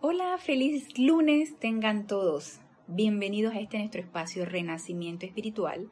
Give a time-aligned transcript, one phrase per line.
[0.00, 2.60] Hola, feliz lunes tengan todos.
[2.86, 5.90] Bienvenidos a este nuestro espacio Renacimiento Espiritual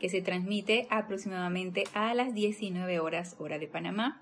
[0.00, 4.20] que se transmite aproximadamente a las 19 horas hora de Panamá.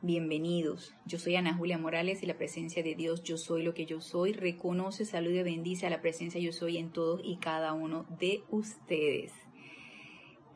[0.00, 0.94] Bienvenidos.
[1.04, 4.00] Yo soy Ana Julia Morales y la presencia de Dios, yo soy lo que yo
[4.00, 8.44] soy, reconoce, salude, bendice a la presencia yo soy en todos y cada uno de
[8.48, 9.34] ustedes.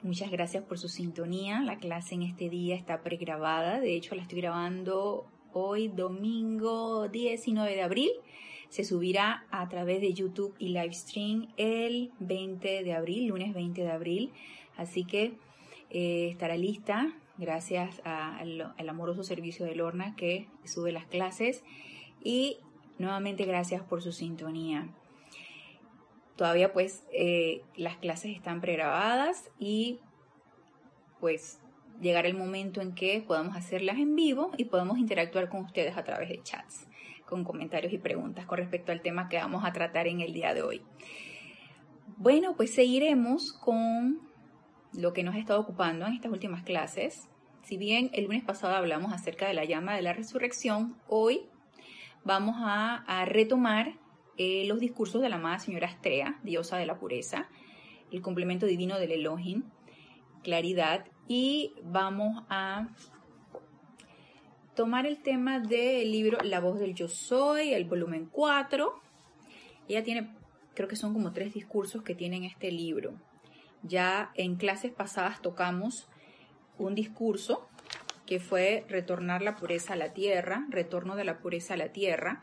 [0.02, 1.60] Muchas gracias por su sintonía.
[1.60, 3.80] La clase en este día está pregrabada.
[3.80, 8.10] De hecho, la estoy grabando hoy domingo 19 de abril.
[8.68, 13.90] Se subirá a través de YouTube y Livestream el 20 de abril, lunes 20 de
[13.90, 14.32] abril.
[14.76, 15.32] Así que
[15.90, 21.64] eh, estará lista gracias al, amoroso servicio de Lorna que sube las clases.
[22.22, 22.58] Y
[22.98, 24.88] nuevamente gracias por su sintonía.
[26.36, 30.00] Todavía pues eh, las clases están pregrabadas y
[31.20, 31.60] pues
[32.00, 36.04] llegará el momento en que podamos hacerlas en vivo y podamos interactuar con ustedes a
[36.04, 36.86] través de chats,
[37.26, 40.54] con comentarios y preguntas con respecto al tema que vamos a tratar en el día
[40.54, 40.82] de hoy.
[42.16, 44.20] Bueno, pues seguiremos con
[44.92, 47.28] lo que nos ha estado ocupando en estas últimas clases.
[47.62, 51.42] Si bien el lunes pasado hablamos acerca de la llama de la resurrección, hoy
[52.24, 53.94] vamos a, retomar
[54.36, 57.48] eh, los discursos de la amada señora Astrea, diosa de la pureza,
[58.10, 59.64] el complemento divino del Elohim,
[60.42, 62.88] claridad y vamos a
[64.74, 69.00] tomar el tema del libro La voz del yo soy, el volumen 4.
[69.88, 70.34] Ella tiene,
[70.74, 73.12] creo que son como tres discursos que tienen este libro.
[73.82, 76.08] Ya en clases pasadas tocamos
[76.78, 77.68] un discurso
[78.24, 82.40] que fue retornar la pureza a la tierra, retorno de la pureza a la tierra.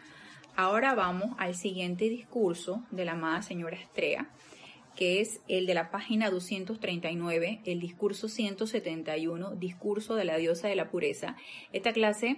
[0.56, 4.30] Ahora vamos al siguiente discurso de la amada señora Estrella,
[4.96, 10.76] que es el de la página 239, el discurso 171, discurso de la diosa de
[10.76, 11.36] la pureza.
[11.74, 12.38] Esta clase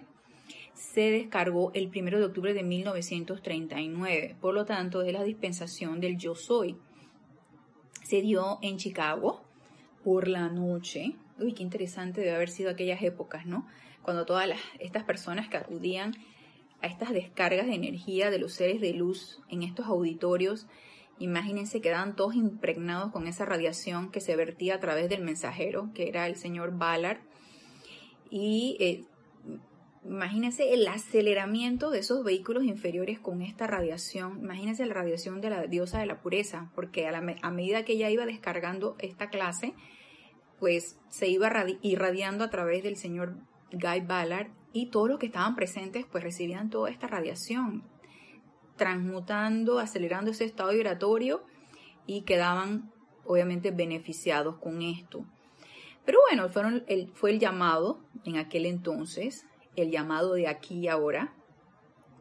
[0.74, 6.18] se descargó el 1 de octubre de 1939, por lo tanto es la dispensación del
[6.18, 6.78] yo soy.
[8.04, 9.42] Se dio en Chicago
[10.04, 11.16] por la noche.
[11.40, 13.68] Uy, qué interesante debe haber sido aquellas épocas, ¿no?
[14.02, 14.50] Cuando todas
[14.80, 16.16] estas personas que acudían
[16.82, 20.68] a estas descargas de energía de los seres de luz en estos auditorios
[21.20, 26.10] Imagínense, quedaban todos impregnados con esa radiación que se vertía a través del mensajero, que
[26.10, 27.20] era el señor Ballard.
[28.30, 29.06] Y eh,
[30.06, 34.40] imagínense el aceleramiento de esos vehículos inferiores con esta radiación.
[34.44, 38.10] Imagínense la radiación de la diosa de la pureza, porque a, a medida que ella
[38.12, 39.74] iba descargando esta clase,
[40.60, 41.52] pues se iba
[41.82, 43.38] irradiando a través del señor
[43.72, 47.84] Guy Ballard y todos los que estaban presentes pues recibían toda esta radiación
[48.78, 51.44] transmutando, acelerando ese estado vibratorio
[52.06, 52.92] y quedaban
[53.26, 55.26] obviamente beneficiados con esto.
[56.06, 59.46] Pero bueno, fueron el, fue el llamado en aquel entonces,
[59.76, 61.34] el llamado de aquí y ahora,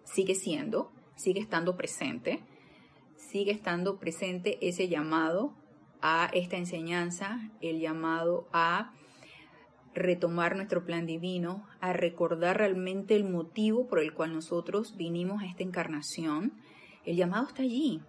[0.05, 2.43] sigue siendo, sigue estando presente,
[3.17, 5.55] sigue estando presente ese llamado
[6.03, 8.93] a esta enseñanza, el llamado a
[9.97, 15.47] retomar nuestro plan divino, a recordar realmente el motivo por el cual nosotros vinimos a
[15.47, 16.53] esta encarnación,
[17.05, 18.01] el llamado está allí.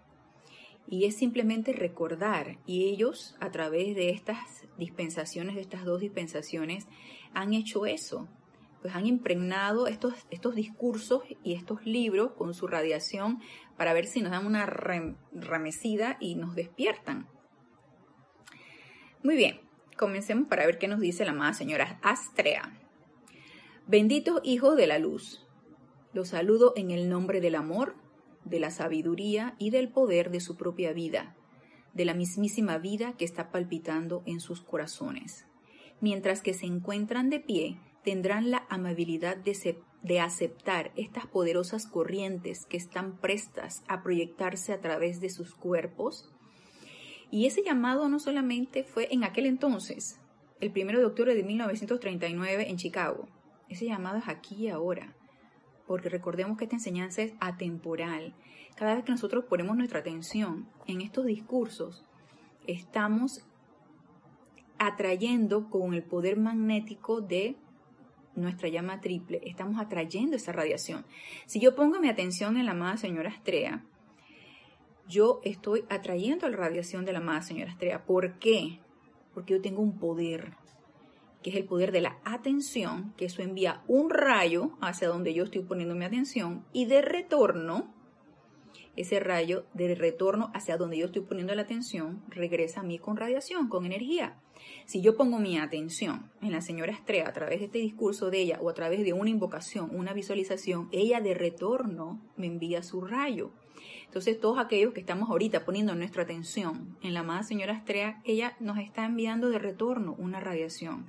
[0.90, 2.59] Y es simplemente recordar.
[2.66, 6.88] Y ellos, a través de estas dispensaciones, de estas dos dispensaciones,
[7.34, 8.28] han hecho eso.
[8.81, 13.42] Pues han impregnado estos, estos discursos y estos libros con su radiación
[13.76, 17.28] para ver si nos dan una remecida y nos despiertan.
[19.24, 19.59] Muy bien,
[19.97, 22.72] Comencemos para ver qué nos dice la amada señora Astrea.
[23.88, 25.47] Benditos hijos de la luz,
[26.13, 27.96] los saludo en el nombre del amor,
[28.46, 31.35] de la sabiduría y del poder de su propia vida,
[31.94, 35.47] de la mismísima vida que está palpitando en sus corazones.
[36.00, 42.68] Mientras que se encuentran de pie, tendrán la amabilidad de, de, aceptar estas poderosas corrientes
[42.68, 46.37] que están prestas a proyectarse a través de sus cuerpos
[47.30, 50.20] y ese llamado no solamente fue en aquel entonces,
[50.60, 53.28] el primero de octubre de 1939 en Chicago.
[53.70, 55.14] Ese llamado es aquí y ahora.
[55.86, 58.34] Porque recordemos que esta enseñanza es atemporal.
[58.76, 62.06] Cada vez que nosotros ponemos nuestra atención en estos discursos,
[62.66, 63.46] estamos
[64.80, 67.58] atrayendo con el poder magnético de
[68.35, 71.06] nuestra llama triple, estamos atrayendo esa radiación.
[71.47, 73.84] Si yo pongo mi atención en la amada señora Astrea,
[75.08, 78.06] yo estoy atrayendo la radiación de la amada señora Estrella.
[78.06, 78.80] ¿Por qué?
[79.34, 80.54] Porque yo tengo un poder,
[81.42, 85.44] que es el poder de la atención, que eso envía un rayo hacia donde yo
[85.44, 87.94] estoy poniendo mi atención y de retorno,
[88.96, 93.16] ese rayo de retorno hacia donde yo estoy poniendo la atención regresa a mí con
[93.16, 94.42] radiación, con energía.
[94.86, 98.40] Si yo pongo mi atención en la señora Estrella a través de este discurso de
[98.40, 103.02] ella o a través de una invocación, una visualización, ella de retorno me envía su
[103.02, 103.52] rayo.
[104.08, 108.56] Entonces, todos aquellos que estamos ahorita poniendo nuestra atención en la amada señora Estrella, ella
[108.59, 111.06] nos está enviando de retorno una radiación,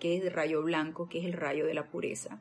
[0.00, 2.40] que es de rayo blanco, que es el rayo de la pureza.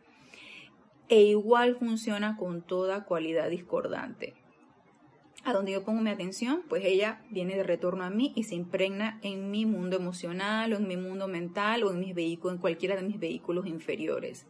[1.10, 4.34] E igual funciona con toda cualidad discordante
[5.48, 8.56] a donde yo pongo mi atención, pues ella viene de retorno a mí y se
[8.56, 12.62] impregna en mi mundo emocional o en mi mundo mental o en mis vehículos, en
[12.62, 14.46] cualquiera de mis vehículos inferiores.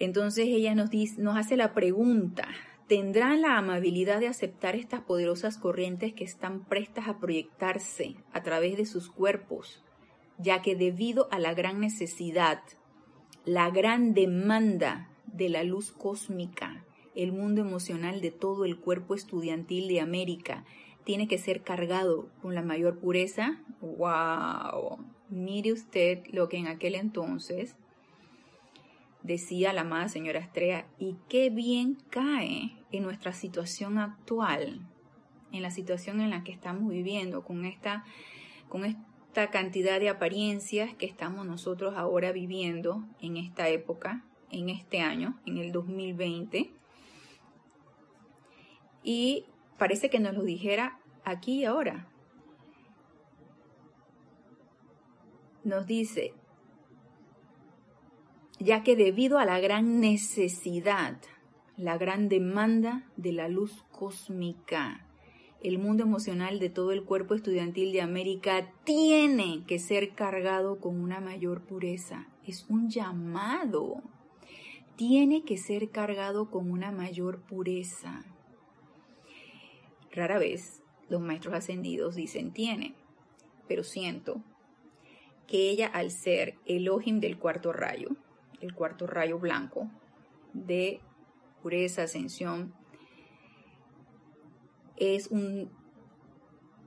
[0.00, 2.48] Entonces ella nos, dice, nos hace la pregunta,
[2.90, 8.76] ¿tendrán la amabilidad de aceptar estas poderosas corrientes que están prestas a proyectarse a través
[8.76, 9.84] de sus cuerpos?
[10.38, 12.64] Ya que debido a la gran necesidad,
[13.44, 16.84] la gran demanda de la luz cósmica
[17.14, 20.64] el mundo emocional de todo el cuerpo estudiantil de América
[21.04, 23.60] tiene que ser cargado con la mayor pureza.
[23.80, 24.98] ¡Wow!
[25.28, 27.76] Mire usted lo que en aquel entonces
[29.22, 34.86] decía la amada señora Estrella, y qué bien cae en nuestra situación actual,
[35.52, 38.04] en la situación en la que estamos viviendo, con esta,
[38.68, 45.00] con esta cantidad de apariencias que estamos nosotros ahora viviendo en esta época, en este
[45.00, 46.72] año, en el 2020
[49.02, 49.46] y
[49.78, 52.06] parece que nos lo dijera aquí y ahora.
[55.64, 56.34] Nos dice,
[58.60, 61.16] ya que debido a la gran necesidad,
[61.76, 65.06] la gran demanda de la luz cósmica,
[65.62, 71.00] el mundo emocional de todo el cuerpo estudiantil de América tiene que ser cargado con
[71.00, 72.28] una mayor pureza.
[72.46, 74.02] Es un llamado.
[74.96, 78.24] Tiene que ser cargado con una mayor pureza.
[80.12, 82.94] Rara vez los maestros ascendidos dicen tiene,
[83.68, 84.42] pero siento
[85.46, 88.10] que ella al ser el Elohim del cuarto rayo,
[88.60, 89.90] el cuarto rayo blanco
[90.52, 91.00] de
[91.62, 92.74] pureza, ascensión,
[94.96, 95.70] es un...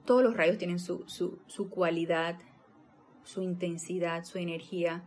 [0.06, 2.38] Todos los rayos tienen su, su, cualidad,
[3.24, 5.04] su intensidad, su energía.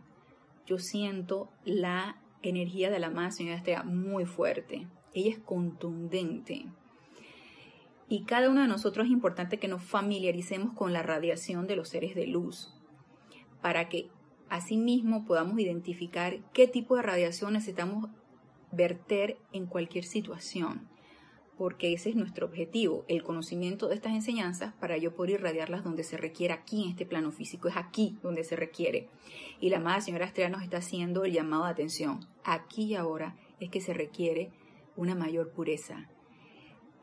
[0.65, 4.87] Yo siento la energía de la más señora Estrella muy fuerte.
[5.13, 6.65] Ella es contundente.
[8.09, 11.89] Y cada uno de nosotros es importante que nos familiaricemos con la radiación de los
[11.89, 12.73] seres de luz
[13.61, 14.09] para que
[14.49, 18.09] asimismo podamos identificar qué tipo de radiación necesitamos
[18.71, 20.87] verter en cualquier situación,
[21.57, 26.03] porque ese es nuestro objetivo, el conocimiento de estas enseñanzas para yo poder irradiarlas donde
[26.03, 29.09] se requiera aquí en este plano físico, es aquí donde se requiere.
[29.59, 33.35] Y la amada señora Estrella nos está haciendo el llamado de atención, aquí y ahora
[33.59, 34.51] es que se requiere
[34.95, 36.09] una mayor pureza,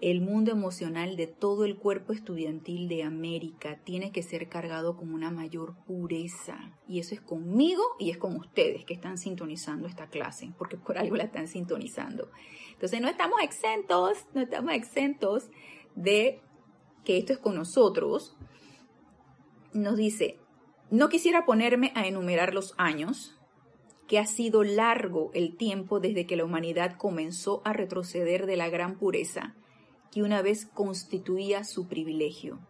[0.01, 5.13] el mundo emocional de todo el cuerpo estudiantil de América tiene que ser cargado con
[5.15, 6.59] una mayor pureza.
[6.89, 10.99] Y eso es conmigo y es con ustedes que están sintonizando esta clase, porque por
[10.99, 12.31] algo la están sintonizando.
[12.73, 15.49] Entonces no estamos exentos, no estamos exentos
[15.95, 16.41] de
[17.05, 18.37] que esto es con nosotros.
[19.73, 20.39] Nos dice,
[20.91, 23.39] no quisiera ponerme a enumerar los años,
[24.09, 28.69] que ha sido largo el tiempo desde que la humanidad comenzó a retroceder de la
[28.69, 29.55] gran pureza
[30.15, 32.61] que una vez constituía su privilegio.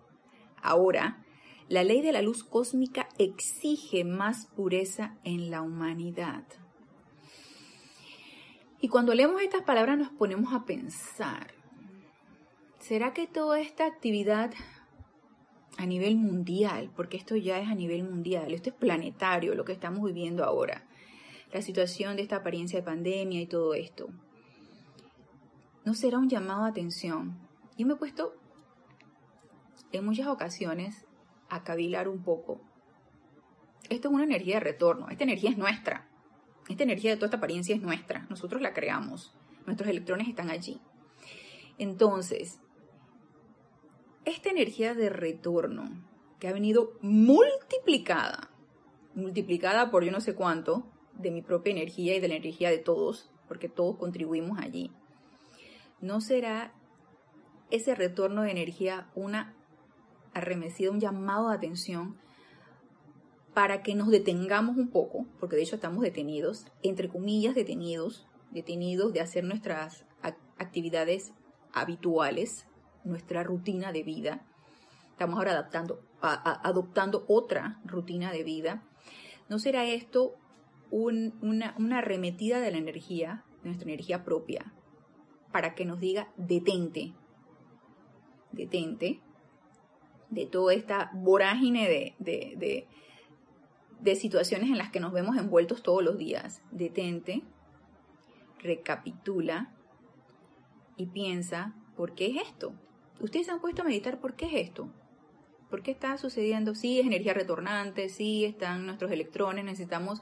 [0.63, 1.23] Ahora,
[1.69, 6.45] la ley de la luz cósmica exige más pureza en la humanidad.
[8.81, 11.53] Y cuando leemos estas palabras nos ponemos a pensar,
[12.79, 14.55] ¿será que toda esta actividad
[15.77, 19.73] a nivel mundial, porque esto ya es a nivel mundial, esto es planetario, lo que
[19.73, 20.87] estamos viviendo ahora,
[21.53, 24.09] la situación de esta apariencia de pandemia y todo esto,
[25.85, 27.39] no será un llamado de atención.
[27.77, 28.35] Yo me he puesto
[29.93, 31.05] en muchas ocasiones
[31.49, 32.61] a cavilar un poco.
[33.91, 36.09] Esto es una energía de retorno, esta energía es nuestra.
[36.69, 39.37] Esta energía de toda esta apariencia es nuestra, nosotros la creamos,
[39.67, 40.81] nuestros electrones están allí.
[41.77, 42.61] Entonces,
[44.25, 46.03] esta energía de retorno
[46.39, 48.51] que ha venido multiplicada,
[49.15, 52.79] multiplicada por yo no sé cuánto, de mi propia energía y de la energía de
[52.79, 54.91] todos, porque todos contribuimos allí
[56.01, 56.73] ¿no será
[57.71, 59.55] ese retorno de energía una
[60.33, 62.17] arremetida, un llamado de atención
[63.55, 69.13] para que nos detengamos un poco, porque de hecho estamos detenidos, entre comillas detenidos, detenidos
[69.13, 70.05] de hacer nuestras
[70.59, 71.33] actividades
[71.73, 72.67] habituales,
[73.05, 74.45] nuestra rutina de vida.
[75.11, 78.83] Estamos ahora adaptando, adoptando otra rutina de vida.
[79.49, 80.35] ¿No será esto
[80.91, 84.73] una, una arremetida de la energía, de nuestra energía propia,
[85.55, 87.13] para que nos diga detente,
[88.51, 89.21] detente
[90.29, 92.89] de toda esta vorágine de, de,
[94.01, 96.61] de, situaciones en las que nos vemos envueltos todos los días.
[96.73, 97.45] Detente,
[98.59, 99.73] recapitula
[100.97, 102.75] y piensa, ¿por qué es esto?
[103.21, 104.93] Ustedes se han puesto a meditar, ¿por qué es esto?
[105.71, 106.75] ¿Por qué está sucediendo?
[106.75, 110.21] Sí, es energía retornante, sí, están nuestros electrones, necesitamos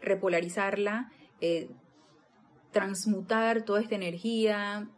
[0.00, 1.68] repolarizarla, eh,
[2.72, 4.88] transmutar toda esta energía,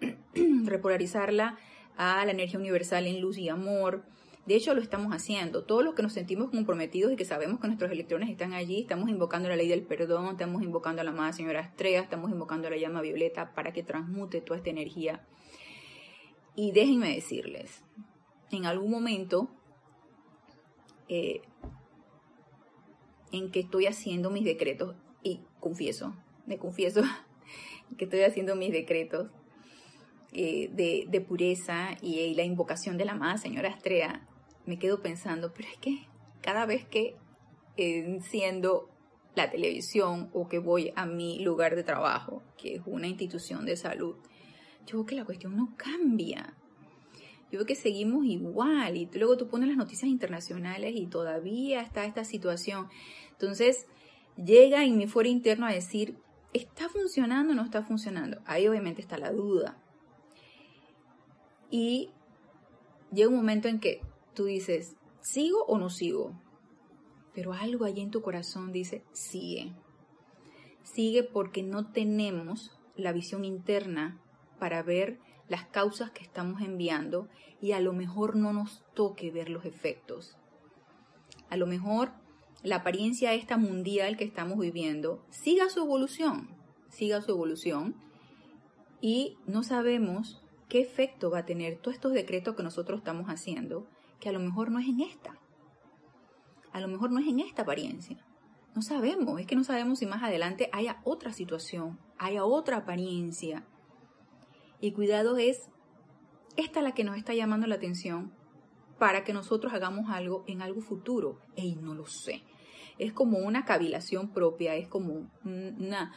[0.64, 1.58] repolarizarla
[1.96, 4.04] a la energía universal en luz y amor.
[4.46, 5.64] De hecho, lo estamos haciendo.
[5.64, 9.08] Todos los que nos sentimos comprometidos y que sabemos que nuestros electrones están allí, estamos
[9.08, 12.70] invocando la ley del perdón, estamos invocando a la amada señora Estrella, estamos invocando a
[12.70, 15.26] la llama violeta para que transmute toda esta energía.
[16.54, 17.82] Y déjenme decirles,
[18.52, 19.50] en algún momento
[21.08, 21.42] eh,
[23.32, 26.14] en que estoy haciendo mis decretos, y confieso,
[26.46, 27.02] me confieso
[27.98, 29.28] que estoy haciendo mis decretos
[30.32, 34.26] eh, de, pureza y, la invocación de la amada señora Estrella,
[34.66, 36.06] me quedo pensando, pero es que
[36.42, 37.16] cada vez que
[37.76, 38.90] enciendo
[39.34, 43.76] la televisión o que voy a mi lugar de trabajo, que es una institución de
[43.76, 44.16] salud,
[44.86, 46.54] yo veo que la cuestión no cambia.
[47.50, 52.04] Yo veo que seguimos igual y luego tú pones las noticias internacionales y todavía está
[52.04, 52.88] esta situación.
[53.32, 53.86] Entonces
[54.36, 56.18] llega en mi fuero interno a decir,
[56.56, 58.40] ¿está funcionando o no está funcionando?
[58.46, 59.76] Ahí obviamente está la duda.
[61.70, 62.10] Y
[63.12, 64.00] llega un momento en que
[64.34, 66.40] tú dices, ¿sigo o no sigo?
[67.34, 69.74] Pero algo allí en tu corazón dice, sigue.
[70.82, 74.20] Sigue porque no tenemos la visión interna
[74.58, 77.28] para ver las causas que estamos enviando
[77.60, 80.36] y a lo mejor no nos toque ver los efectos.
[81.50, 82.12] A lo mejor
[82.66, 86.48] la apariencia esta mundial que estamos viviendo siga su evolución,
[86.88, 87.94] siga su evolución
[89.00, 93.86] y no sabemos qué efecto va a tener todos estos decretos que nosotros estamos haciendo,
[94.18, 95.38] que a lo mejor no es en esta.
[96.72, 98.26] A lo mejor no es en esta apariencia.
[98.74, 103.64] No sabemos, es que no sabemos si más adelante haya otra situación, haya otra apariencia.
[104.80, 105.68] Y cuidado es,
[106.56, 108.32] esta la que nos está llamando la atención
[108.98, 111.38] para que nosotros hagamos algo en algo futuro.
[111.54, 112.42] Ey, no lo sé.
[112.98, 116.12] Es como una cavilación propia, es como una,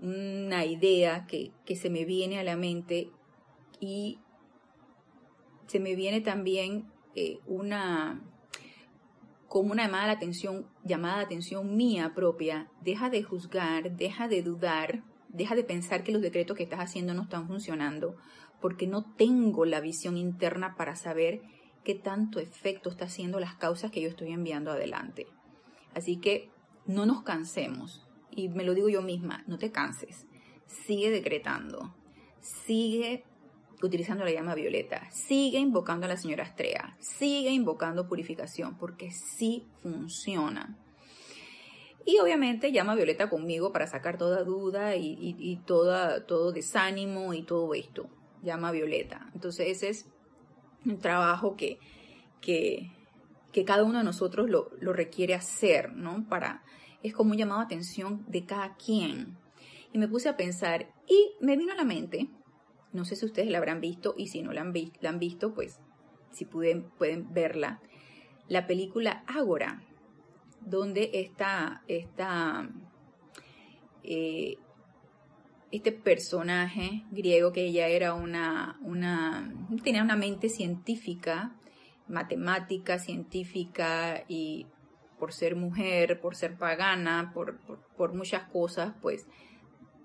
[0.00, 3.10] una idea que, que se me viene a la mente
[3.80, 4.18] y
[5.66, 8.22] se me viene también eh, una
[9.48, 14.42] como una llamada de atención, llamada de atención mía propia, deja de juzgar, deja de
[14.42, 18.16] dudar, deja de pensar que los decretos que estás haciendo no están funcionando,
[18.62, 21.42] porque no tengo la visión interna para saber
[21.84, 25.26] qué tanto efecto está haciendo las causas que yo estoy enviando adelante.
[25.94, 26.50] Así que
[26.86, 30.26] no nos cansemos, y me lo digo yo misma, no te canses,
[30.66, 31.94] sigue decretando,
[32.40, 33.24] sigue
[33.82, 39.66] utilizando la llama violeta, sigue invocando a la señora Estrella, sigue invocando purificación, porque sí
[39.82, 40.78] funciona.
[42.04, 47.74] Y obviamente llama violeta conmigo para sacar toda duda y, toda, todo desánimo y todo
[47.74, 48.08] esto.
[48.42, 49.30] Llama violeta.
[49.34, 50.06] Entonces ese es
[50.84, 51.78] un trabajo que,
[52.40, 52.90] que,
[53.52, 56.26] que cada uno de nosotros lo, lo, requiere hacer, ¿no?
[56.28, 56.62] Para,
[57.02, 59.36] es como un llamado a atención de cada quien.
[59.92, 62.30] Y me puse a pensar y me vino a la mente
[62.92, 65.54] no sé si ustedes la habrán visto y si no la han, la han visto,
[65.54, 65.80] pues
[66.30, 67.80] si pueden, pueden verla.
[68.48, 69.82] La película Ágora,
[70.60, 72.68] donde está, está
[74.02, 74.58] eh,
[75.70, 81.54] este personaje griego que ella era una, una, tenía una mente científica,
[82.12, 84.66] matemática, científica y
[85.18, 87.58] por ser mujer, por ser pagana, por,
[87.96, 89.26] por muchas cosas, pues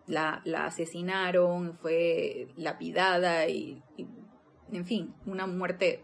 [0.07, 3.83] la, asesinaron, fue lapidada y,
[4.71, 6.03] en fin, una muerte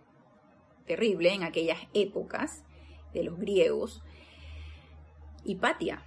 [0.86, 2.64] terrible en aquellas épocas
[3.14, 4.04] de los griegos.
[5.46, 6.04] Hipatia.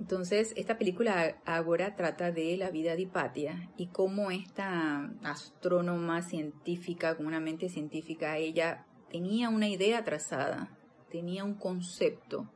[0.00, 7.18] Entonces, esta película ahora trata de la vida de Hipatia y cómo esta astrónoma científica,
[7.18, 10.74] con una mente científica, ella tenía una idea trazada,
[11.10, 12.50] tenía un concepto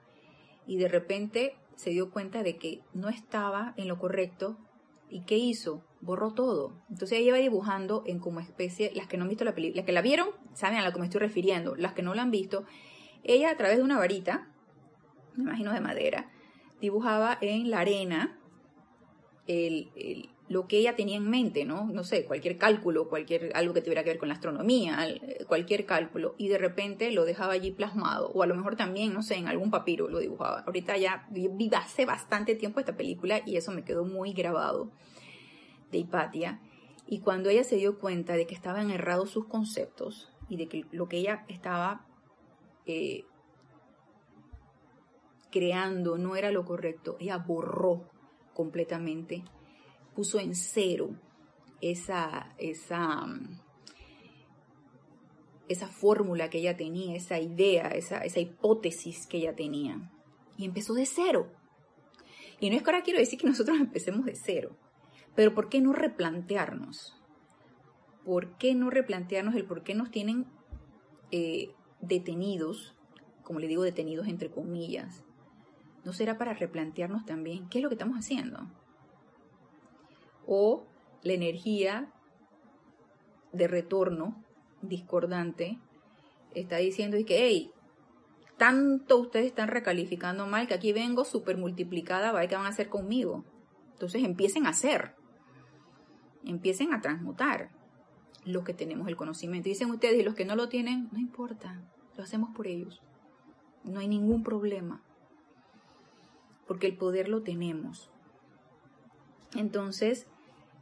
[0.66, 4.56] y de repente se dio cuenta de que no estaba en lo correcto
[5.10, 5.84] y ¿qué hizo?
[6.00, 6.82] Borró todo.
[6.88, 9.86] Entonces ella va dibujando en como especie, las que no han visto la película, las
[9.86, 12.30] que la vieron saben a lo que me estoy refiriendo, las que no la han
[12.30, 12.64] visto,
[13.22, 14.48] ella a través de una varita,
[15.34, 16.30] me imagino de madera,
[16.80, 18.38] dibujaba en la arena
[19.46, 21.86] el, lo que ella tenía en mente, ¿no?
[21.86, 24.98] No sé, cualquier cálculo, cualquier algo que tuviera que ver con la astronomía,
[25.46, 29.22] cualquier cálculo, y de repente lo dejaba allí plasmado, o a lo mejor también, no
[29.22, 30.60] sé, en algún papiro lo dibujaba.
[30.60, 34.90] Ahorita ya vi hace bastante tiempo esta película y eso me quedó muy grabado.
[35.90, 36.60] de Hipatia,
[37.06, 40.84] y cuando ella se dio cuenta de que estaban errados sus conceptos y de que
[40.90, 42.06] lo que ella estaba
[42.86, 43.24] eh,
[45.54, 48.11] creando no era lo correcto, ella borró
[48.54, 49.44] completamente,
[50.12, 51.11] puso en cero
[51.80, 53.25] esa, esa,
[55.68, 60.11] esa fórmula que ella tenía, esa idea, esa, esa hipótesis que ella tenía.
[60.56, 61.52] Y empezó de cero.
[62.58, 64.76] Y no es que ahora quiero decir que nosotros empecemos de cero,
[65.37, 67.14] pero ¿por qué no replantearnos?
[68.25, 70.46] ¿Por qué no replantearnos el por qué nos tienen
[71.30, 71.70] eh,
[72.00, 72.96] detenidos,
[73.44, 75.23] como le digo detenidos entre comillas?
[76.04, 78.66] ¿No será para replantearnos también qué es lo que estamos haciendo?
[80.46, 80.87] O
[81.23, 82.12] la energía
[83.52, 84.44] de retorno
[84.82, 85.78] discordante
[86.54, 87.70] está diciendo y que, hey,
[88.58, 92.46] tanto ustedes están recalificando mal que aquí vengo súper multiplicada, ¿va?
[92.46, 93.44] ¿qué van a hacer conmigo?
[93.92, 95.14] Entonces empiecen a hacer,
[96.44, 97.70] empiecen a transmutar
[98.44, 99.68] los que tenemos el conocimiento.
[99.68, 101.80] Dicen ustedes, y los que no lo tienen, no importa,
[102.16, 103.02] lo hacemos por ellos.
[103.84, 105.02] No hay ningún problema,
[106.66, 108.11] porque el poder lo tenemos.
[109.54, 110.26] Entonces,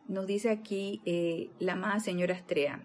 [0.08, 2.82] nos dice aquí eh, la amada señora Estrella.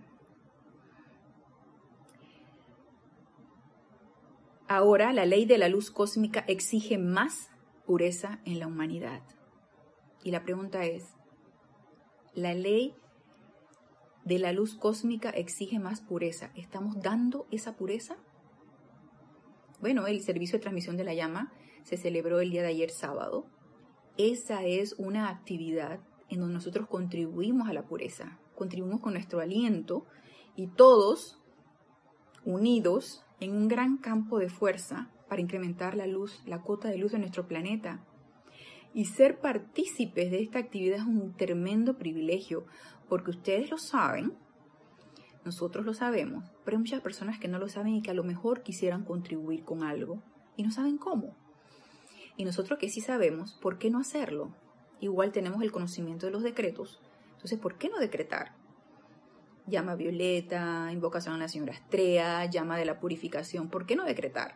[4.68, 7.50] Ahora la ley de la luz cósmica exige más
[7.86, 9.22] pureza en la humanidad.
[10.24, 11.16] Y la pregunta es,
[12.34, 12.94] ¿la ley
[14.25, 16.51] de la luz cósmica exige más pureza?
[16.56, 18.18] ¿Estamos dando esa pureza?
[19.80, 21.54] Bueno, el servicio de transmisión de la llama
[21.88, 23.46] se celebró el día de ayer sábado.
[24.17, 30.06] Esa es una actividad en donde nosotros contribuimos a la pureza, contribuimos con nuestro aliento
[30.58, 31.41] y todos
[32.44, 37.13] unidos en un gran campo de fuerza para incrementar la luz, la cuota de luz
[37.13, 38.03] de nuestro planeta.
[38.94, 42.65] Y ser partícipes de esta actividad es un tremendo privilegio,
[43.08, 44.34] porque ustedes lo saben,
[45.46, 48.25] nosotros lo sabemos, pero hay muchas personas que no lo saben y que a lo
[48.25, 50.22] mejor quisieran contribuir con algo
[50.58, 51.47] y no saben cómo.
[52.38, 54.56] Y nosotros que sí sabemos, ¿por qué no hacerlo?
[55.01, 57.01] Igual tenemos el conocimiento de los decretos,
[57.34, 58.56] entonces ¿por qué no decretar?
[59.67, 63.70] llama violeta, invocación a la señora Estrella, llama de la purificación.
[63.70, 64.55] ¿Por qué no decretar?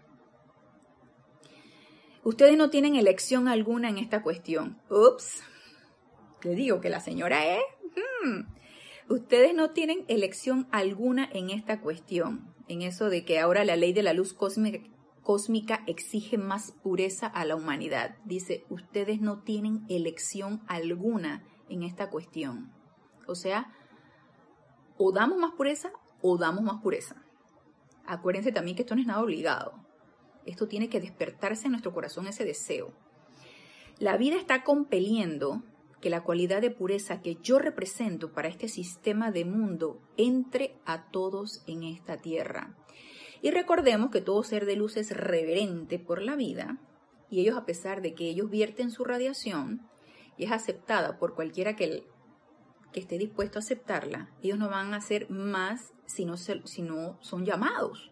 [2.24, 4.80] Ustedes no tienen elección alguna en esta cuestión.
[4.90, 5.44] Ups,
[6.44, 7.62] le digo que la señora es...
[8.24, 8.42] Hmm.
[9.10, 13.92] Ustedes no tienen elección alguna en esta cuestión, en eso de que ahora la ley
[13.92, 14.80] de la luz cósmica,
[15.22, 18.16] cósmica exige más pureza a la humanidad.
[18.26, 22.72] Dice, ustedes no tienen elección alguna en esta cuestión.
[23.28, 23.74] O sea,
[24.98, 27.24] o damos más pureza o damos más pureza.
[28.06, 29.74] Acuérdense también que esto no es nada obligado.
[30.46, 32.92] Esto tiene que despertarse en nuestro corazón ese deseo.
[34.00, 35.64] La vida está compeliendo
[36.02, 41.12] que la cualidad de pureza que yo represento para este sistema de mundo entre a
[41.12, 42.76] todos en esta tierra.
[43.42, 46.78] Y recordemos que todo ser de luz es reverente por la vida,
[47.30, 49.88] y ellos a pesar de que ellos vierten su radiación,
[50.38, 52.04] y es aceptada por cualquiera que
[52.92, 57.18] que esté dispuesto a aceptarla, ellos no van a hacer más si no, si no
[57.22, 58.12] son llamados,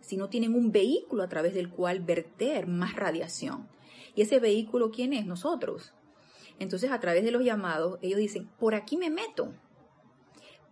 [0.00, 3.68] si no tienen un vehículo a través del cual verter más radiación.
[4.14, 5.26] ¿Y ese vehículo quién es?
[5.26, 5.92] Nosotros.
[6.60, 9.52] Entonces, a través de los llamados, ellos dicen, por aquí me meto.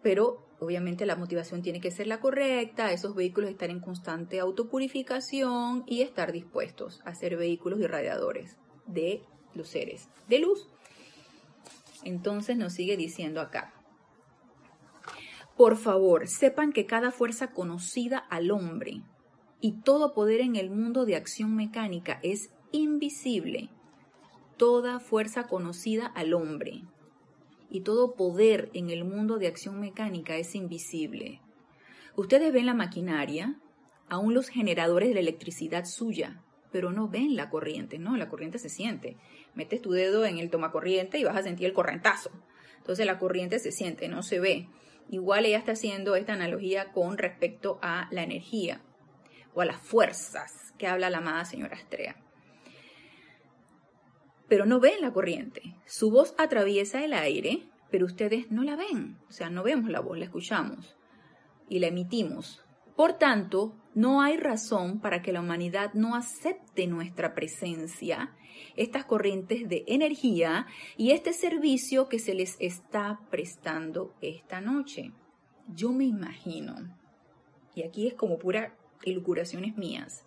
[0.02, 5.82] Pero obviamente la motivación tiene que ser la correcta, esos vehículos estar en constante autopurificación
[5.86, 9.22] y estar dispuestos a ser vehículos irradiadores de
[9.54, 10.68] los seres de luz.
[12.04, 13.74] Entonces nos sigue diciendo acá.
[15.56, 19.02] Por favor, sepan que cada fuerza conocida al hombre
[19.60, 23.68] y todo poder en el mundo de acción mecánica es invisible.
[24.56, 26.82] Toda fuerza conocida al hombre
[27.72, 31.40] y todo poder en el mundo de acción mecánica es invisible.
[32.14, 33.58] Ustedes ven la maquinaria,
[34.08, 38.16] aún los generadores de la electricidad suya, pero no ven la corriente, ¿no?
[38.16, 39.16] La corriente se siente
[39.54, 42.30] metes tu dedo en el tomacorriente y vas a sentir el correntazo.
[42.78, 44.68] Entonces la corriente se siente, no se ve.
[45.08, 48.80] Igual ella está haciendo esta analogía con respecto a la energía
[49.54, 52.16] o a las fuerzas que habla la amada señora Estrella.
[54.52, 55.62] Pero no ven la corriente.
[55.86, 59.16] Su voz atraviesa el aire, pero ustedes no la ven.
[59.26, 60.94] O sea, no vemos la voz, la escuchamos
[61.70, 62.62] y la emitimos.
[62.94, 68.36] Por tanto, no hay razón para que la humanidad no acepte nuestra presencia
[68.76, 70.66] estas corrientes de energía
[70.98, 75.12] y este servicio que se les está prestando esta noche.
[75.66, 76.94] Yo me imagino,
[77.74, 80.26] y aquí es como pura elucuraciones mías,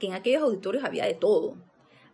[0.00, 1.69] que en aquellos auditorios había de todo.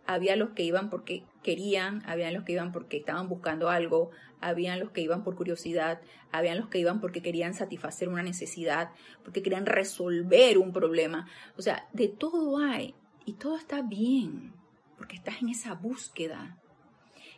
[0.07, 4.79] Había los que iban porque querían, habían los que iban porque estaban buscando algo, habían
[4.79, 8.91] los que iban por curiosidad, habían los que iban porque querían satisfacer una necesidad,
[9.23, 11.27] porque querían resolver un problema.
[11.57, 14.53] O sea, de todo hay y todo está bien,
[14.97, 16.57] porque estás en esa búsqueda.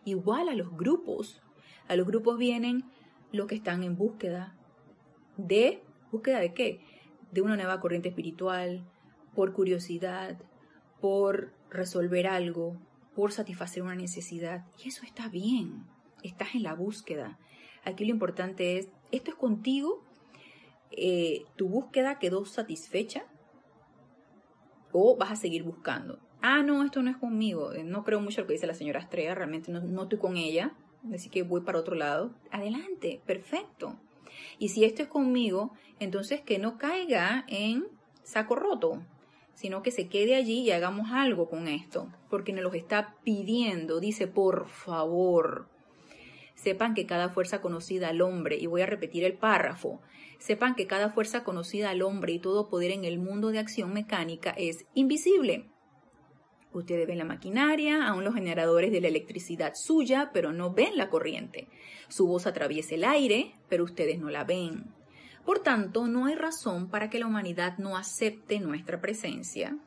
[0.05, 1.41] Igual a los grupos,
[1.87, 2.85] a los grupos vienen
[3.31, 4.55] los que están en búsqueda
[5.37, 6.81] de, búsqueda de qué?
[7.31, 8.85] De una nueva corriente espiritual,
[9.33, 10.37] por curiosidad,
[10.99, 12.77] por resolver algo,
[13.15, 14.65] por satisfacer una necesidad.
[14.83, 15.83] Y eso está bien,
[16.23, 17.37] estás en la búsqueda.
[17.83, 20.03] Aquí lo importante es, ¿esto es contigo?
[20.91, 23.25] Eh, ¿Tu búsqueda quedó satisfecha?
[24.91, 26.19] ¿O vas a seguir buscando?
[26.41, 27.73] Ah, no, esto no es conmigo.
[27.73, 30.37] Eh, no creo mucho lo que dice la señora Estrella, realmente no, no estoy con
[30.37, 30.73] ella,
[31.13, 32.33] así que voy para otro lado.
[32.51, 33.99] Adelante, perfecto.
[34.57, 37.85] Y si esto es conmigo, entonces que no caiga en
[38.23, 39.01] saco roto,
[39.59, 43.99] sino que se quede allí y hagamos algo con esto, porque nos lo está pidiendo,
[43.99, 45.67] dice, por favor.
[46.55, 49.99] Sepan que cada fuerza conocida al hombre, y voy a repetir el párrafo,
[50.37, 53.91] sepan que cada fuerza conocida al hombre y todo poder en el mundo de acción
[53.91, 55.65] mecánica es invisible.
[56.71, 61.09] Ustedes ven la maquinaria, aún los generadores de la electricidad suya, pero no ven la
[61.09, 61.67] corriente.
[62.07, 64.85] Su voz atraviesa el aire, pero ustedes no la ven.
[65.45, 69.77] Por tanto, no hay razón para que la humanidad no acepte nuestra presencia,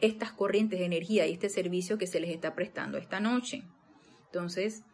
[0.00, 3.64] estas corrientes de energía y este servicio que se les está prestando esta noche.
[4.26, 4.84] Entonces,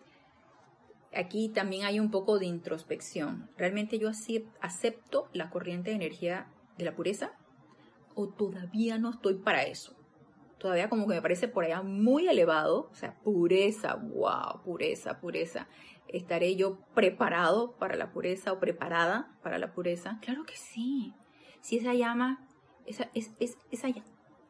[1.14, 3.50] aquí también hay un poco de introspección.
[3.56, 4.08] ¿Realmente yo
[4.60, 6.46] acepto la corriente de energía
[6.78, 7.32] de la pureza?
[8.14, 9.96] ¿O todavía no estoy para eso?
[10.58, 12.88] Todavía como que me parece por allá muy elevado.
[12.92, 15.66] O sea, pureza, wow, pureza, pureza.
[16.12, 20.18] ¿Estaré yo preparado para la pureza o preparada para la pureza?
[20.20, 21.14] Claro que sí.
[21.62, 22.46] Si esa llama,
[22.86, 23.32] esa, es,
[23.70, 23.88] esa,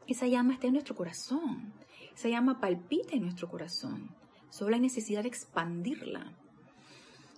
[0.09, 1.73] esa llama está en nuestro corazón,
[2.15, 4.11] esa llama palpita en nuestro corazón.
[4.51, 6.37] Solo hay necesidad de expandirla.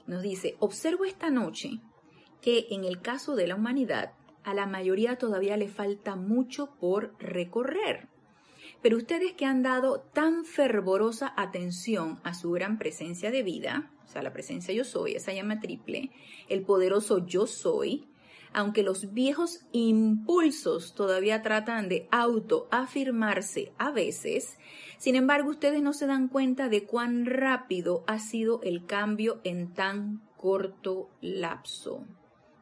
[0.06, 1.80] Nos dice, observo esta noche
[2.40, 7.14] que en el caso de la humanidad, a la mayoría todavía le falta mucho por
[7.18, 8.08] recorrer.
[8.82, 14.08] Pero ustedes que han dado tan fervorosa atención a su gran presencia de vida, o
[14.08, 16.10] sea, la presencia yo soy, esa llama triple,
[16.48, 18.06] el poderoso yo soy,
[18.52, 24.58] aunque los viejos impulsos todavía tratan de autoafirmarse a veces,
[24.98, 29.74] sin embargo ustedes no se dan cuenta de cuán rápido ha sido el cambio en
[29.74, 32.06] tan corto lapso.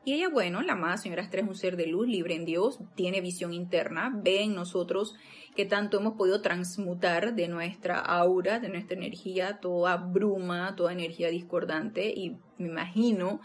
[0.04, 2.80] Y ella, bueno, la amada señora Estrella es un ser de luz, libre en Dios,
[2.96, 5.14] tiene visión interna, ve en nosotros
[5.54, 11.28] que tanto hemos podido transmutar de nuestra aura, de nuestra energía, toda bruma, toda energía
[11.28, 13.40] discordante y me imagino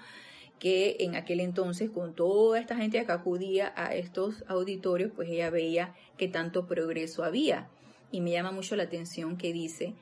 [0.60, 5.50] que en aquel entonces con toda esta gente que acudía a estos auditorios, pues ella
[5.50, 7.70] veía que tanto progreso había.
[8.12, 9.94] Y me llama mucho la atención que dice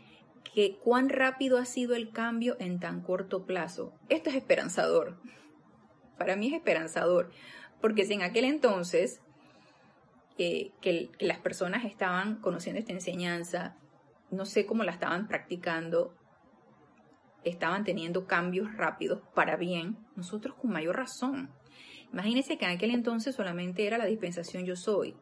[0.54, 3.92] que cuán rápido ha sido el cambio en tan corto plazo.
[4.08, 5.18] Esto es esperanzador.
[6.18, 7.32] Para mí es esperanzador,
[7.82, 9.22] porque si en aquel entonces
[10.38, 10.72] que,
[11.20, 13.78] las personas estaban conociendo esta enseñanza,
[14.32, 16.14] no sé cómo la estaban practicando,
[17.44, 21.52] estaban teniendo cambios rápidos para bien, nosotros con mayor razón.
[22.12, 25.16] Imagínense que en aquel entonces solamente era la dispensación yo soy.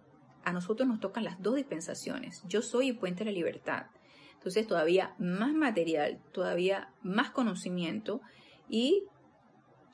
[0.44, 3.88] A nosotros nos tocan las dos dispensaciones, yo soy y puente de la libertad.
[4.34, 8.22] Entonces todavía más material, todavía más conocimiento
[8.68, 9.04] y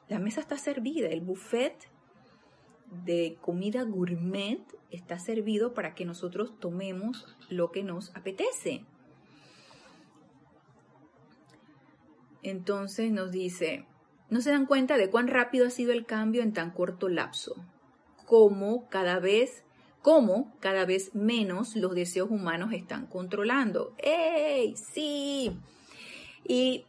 [0.10, 1.88] la mesa está servida, el buffet
[3.06, 8.84] de comida gourmet está servido para que nosotros tomemos lo que nos apetece.
[12.42, 13.86] Entonces nos dice,
[14.32, 17.56] no se dan cuenta de cuán rápido ha sido el cambio en tan corto lapso,
[18.26, 19.64] como cada vez,
[20.02, 23.94] cómo cada vez menos los deseos humanos están controlando.
[24.00, 24.76] ¡Ey!
[24.76, 25.52] Sí.
[26.48, 26.86] Y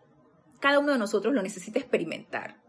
[0.61, 2.60] cada uno de nosotros lo necesita experimentar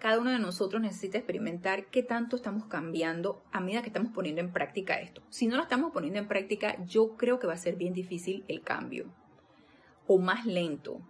[0.00, 4.40] cada uno de nosotros necesita experimentar qué tanto estamos cambiando a medida que estamos poniendo
[4.40, 5.22] en práctica esto.
[5.28, 8.44] Si no lo estamos poniendo en práctica, yo creo que va a ser bien difícil
[8.48, 9.12] el cambio
[10.06, 11.02] o más lento.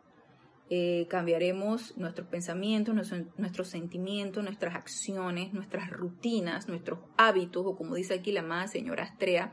[0.69, 2.95] Eh, cambiaremos nuestros pensamientos,
[3.39, 9.05] nuestros sentimientos, nuestras acciones, nuestras rutinas, nuestros hábitos, o como dice aquí la amada señora
[9.05, 9.53] Astrea,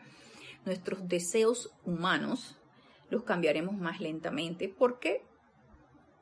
[0.65, 2.60] nuestros deseos humanos,
[3.10, 5.23] los cambiaremos más lentamente porque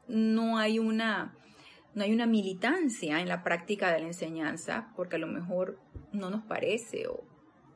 [0.08, 1.34] no hay una
[1.96, 5.80] no hay una militancia en la práctica de la enseñanza, porque a lo mejor
[6.12, 7.24] no nos parece o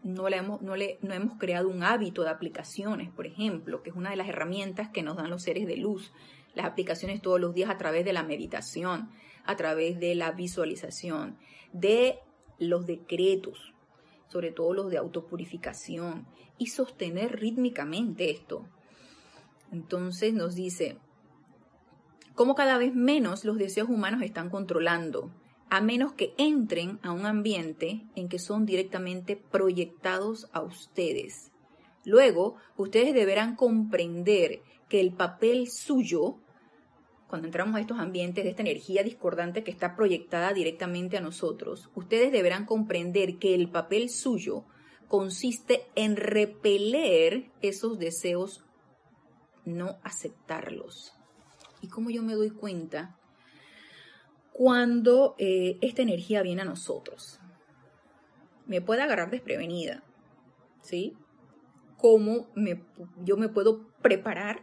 [0.04, 3.96] no, hemos, no, le, no hemos creado un hábito de aplicaciones, por ejemplo, que es
[3.96, 6.14] una de las herramientas que nos dan los seres de luz.
[6.54, 9.10] Las aplicaciones todos los días a través de la meditación,
[9.46, 11.38] a través de la visualización,
[11.74, 12.20] de
[12.60, 13.74] los decretos.
[14.28, 16.28] sobre todo los de autopurificación,
[16.60, 18.68] y sostener rítmicamente esto.
[19.72, 21.00] Entonces nos dice,
[22.40, 25.30] cómo cada vez menos los deseos humanos están controlando,
[25.70, 31.52] a menos que entren a un ambiente en que son directamente proyectados a ustedes.
[32.06, 36.38] Luego, ustedes deberán comprender que el papel suyo,
[37.28, 41.90] cuando entramos a estos ambientes de esta energía discordante que está proyectada directamente a nosotros,
[41.94, 44.64] ustedes deberán comprender que el papel suyo
[45.10, 48.64] consiste en repeler esos deseos,
[49.66, 51.19] no aceptarlos.
[51.82, 53.16] ¿Y cómo yo me doy cuenta
[54.52, 57.40] cuando eh, esta energía viene a nosotros?
[58.66, 60.04] Me puede agarrar desprevenida,
[60.82, 61.16] ¿sí?
[61.98, 62.48] ¿Cómo
[63.24, 64.62] yo me puedo preparar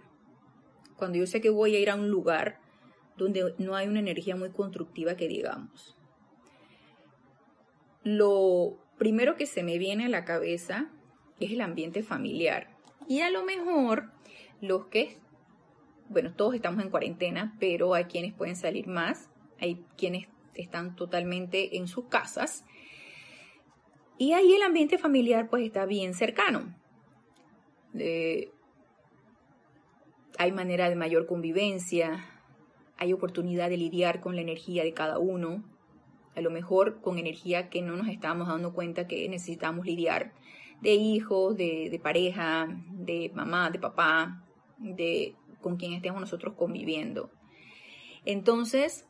[0.97, 2.61] cuando yo sé que voy a ir a un lugar
[3.17, 5.97] donde no hay una energía muy constructiva que digamos?
[8.05, 10.91] Lo primero que se me viene a la cabeza
[11.41, 12.77] es el ambiente familiar.
[13.09, 14.13] Y a lo mejor
[14.61, 15.19] los que
[16.09, 21.77] bueno, todos estamos en cuarentena, pero hay quienes pueden salir más, hay quienes están totalmente
[21.77, 22.65] en sus casas.
[24.19, 26.75] Y ahí el ambiente familiar pues está bien cercano.
[30.39, 32.25] Hay manera de mayor convivencia,
[32.99, 35.65] hay oportunidad de lidiar con la energía de cada uno,
[36.35, 40.33] a lo mejor con energía que no nos estamos dando cuenta que necesitamos lidiar,
[40.83, 44.45] de hijos, de pareja, de mamá, de papá,
[44.79, 47.31] de con quien estemos nosotros conviviendo.
[48.25, 49.07] Entonces,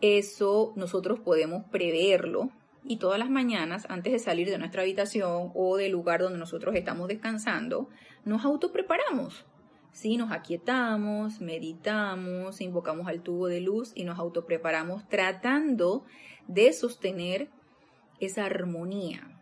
[0.00, 2.50] eso nosotros podemos preverlo
[2.84, 6.74] y todas las mañanas, antes de salir de nuestra habitación o del lugar donde nosotros
[6.74, 7.88] estamos descansando,
[8.24, 9.44] nos autopreparamos.
[9.92, 10.16] ¿sí?
[10.16, 16.04] Nos aquietamos, meditamos, invocamos al tubo de luz y nos autopreparamos tratando
[16.46, 17.50] de sostener
[18.20, 19.38] esa armonía.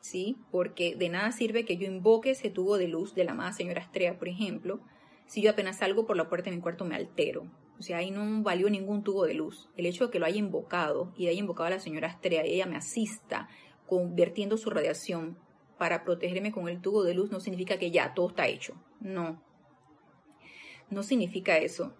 [0.00, 0.36] ¿sí?
[0.50, 3.80] Porque de nada sirve que yo invoque ese tubo de luz de la amada señora
[3.80, 4.80] Estrella, por ejemplo,
[5.26, 7.50] si yo apenas salgo por la puerta de mi cuarto me altero.
[7.78, 9.68] O sea, ahí no valió ningún tubo de luz.
[9.76, 12.54] El hecho de que lo haya invocado y haya invocado a la señora Astrea y
[12.54, 13.48] ella me asista
[13.86, 15.36] convirtiendo su radiación
[15.78, 18.80] para protegerme con el tubo de luz no significa que ya todo está hecho.
[19.00, 19.42] No.
[20.90, 21.92] No significa eso.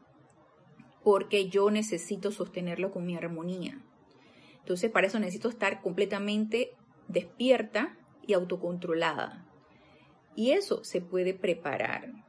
[1.02, 3.82] Porque yo necesito sostenerlo con mi armonía.
[4.60, 6.76] Entonces, para eso necesito estar completamente
[7.08, 9.48] despierta y autocontrolada.
[10.36, 12.21] Y eso se puede preparar.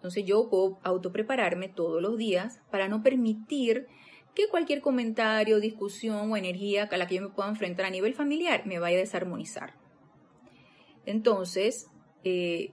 [0.00, 3.86] Entonces yo puedo autoprepararme todos los días para no permitir
[4.34, 8.14] que cualquier comentario, discusión o energía a la que yo me pueda enfrentar a nivel
[8.14, 9.74] familiar me vaya a desarmonizar.
[11.04, 11.88] Entonces,
[12.24, 12.72] eh,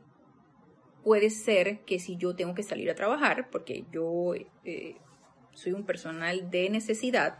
[1.04, 4.96] puede ser que si yo tengo que salir a trabajar, porque yo eh,
[5.52, 7.40] soy un personal de necesidad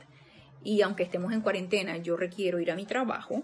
[0.64, 3.44] y aunque estemos en cuarentena, yo requiero ir a mi trabajo,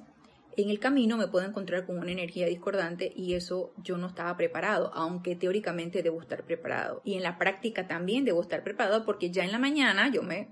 [0.57, 4.35] en el camino me puedo encontrar con una energía discordante y eso yo no estaba
[4.37, 7.01] preparado, aunque teóricamente debo estar preparado.
[7.03, 10.49] Y en la práctica también debo estar preparado porque ya en la mañana yo me,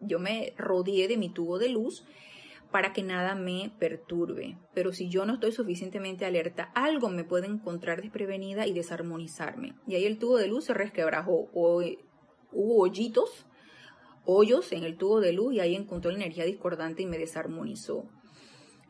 [0.00, 2.04] yo me rodeé de mi tubo de luz
[2.70, 4.58] para que nada me perturbe.
[4.74, 9.74] Pero si yo no estoy suficientemente alerta, algo me puede encontrar desprevenida y desarmonizarme.
[9.86, 11.82] Y ahí el tubo de luz se resquebrajó o
[12.50, 13.46] hubo hoyitos,
[14.24, 18.08] hoyos en el tubo de luz y ahí encontró la energía discordante y me desarmonizó.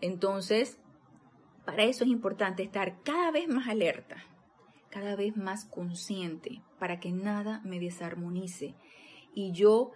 [0.05, 0.77] Entonces,
[1.65, 4.23] para eso es importante estar cada vez más alerta,
[4.91, 8.75] cada vez más consciente, para que nada me desarmonice
[9.33, 9.93] y yo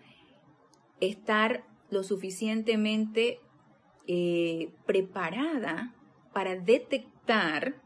[1.00, 3.40] estar lo suficientemente
[4.06, 5.94] eh, preparada
[6.32, 7.82] para detectar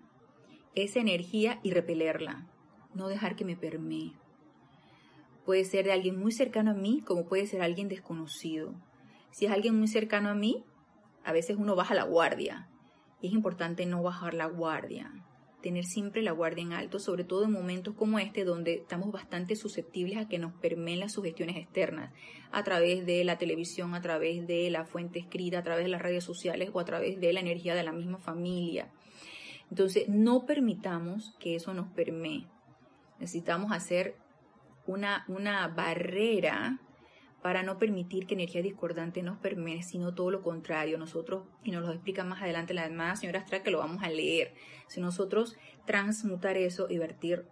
[0.77, 2.47] esa energía y repelerla,
[2.95, 4.13] no dejar que me permee.
[5.45, 8.77] Puede ser de alguien muy cercano a mí como puede ser alguien desconocido.
[9.33, 10.65] Si es alguien muy cercano a mí,
[11.25, 12.69] a veces uno baja la guardia
[13.21, 15.13] y es importante no bajar la guardia,
[15.63, 19.55] tener siempre la guardia en alto, sobre todo en momentos como este donde estamos bastante
[19.57, 22.13] susceptibles a que nos permeen las sugestiones externas
[22.51, 26.03] a través de la televisión, a través de la fuente escrita, a través de las
[26.03, 28.91] redes sociales o a través de la energía de la misma familia.
[29.71, 32.47] Entonces, no permitamos que eso nos permee.
[33.21, 34.17] Necesitamos hacer
[34.87, 36.81] una, una barrera
[37.43, 40.97] para no permitir que energía discordante nos permee, sino todo lo contrario.
[40.97, 44.09] Nosotros, y nos lo explica más adelante la hermana señora Astral, que lo vamos a
[44.09, 44.55] leer,
[44.87, 47.47] si nosotros transmutar eso y vertir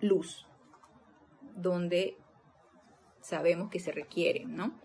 [0.00, 0.46] luz,
[1.56, 2.16] donde
[3.20, 4.80] sabemos que se requiere, ¿no?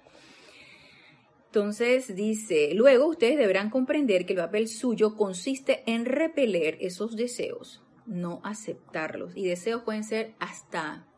[1.46, 7.84] Entonces dice, luego ustedes deberán comprender que el papel suyo consiste en repeler esos deseos,
[8.06, 9.36] no aceptarlos.
[9.36, 11.11] Y deseos pueden ser hasta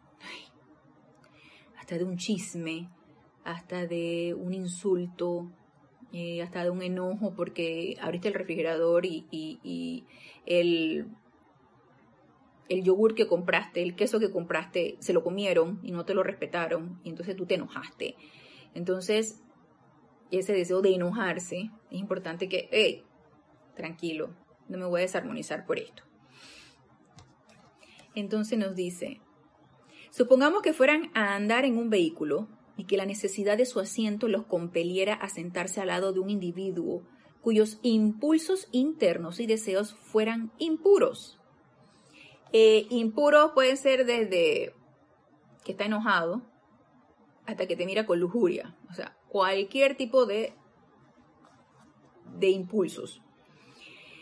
[1.97, 2.89] de un chisme,
[3.43, 5.51] hasta de un insulto,
[6.12, 10.06] eh, hasta de un enojo porque abriste el refrigerador y, y
[10.45, 11.08] el,
[12.69, 16.23] el yogur que compraste, el queso que compraste, se lo comieron y no te lo
[16.23, 18.15] respetaron y entonces tú te enojaste.
[18.73, 19.41] Entonces,
[20.32, 23.03] ese deseo de enojarse, es importante que, hey,
[23.75, 24.36] tranquilo,
[24.67, 26.03] no me voy a desarmonizar por esto.
[28.15, 29.19] Entonces nos dice,
[30.13, 32.47] supongamos que fueran a andar en un vehículo
[32.78, 36.30] y que la necesidad de su asiento los compeliera a sentarse al lado de un
[36.30, 37.02] individuo
[37.41, 41.39] cuyos impulsos internos y deseos fueran impuros.
[42.54, 44.76] Eh, impuros pueden ser desde
[45.65, 46.43] que está enojado
[47.47, 48.76] hasta que te mira con lujuria.
[48.91, 50.54] O sea, cualquier tipo de,
[52.38, 53.21] de impulsos.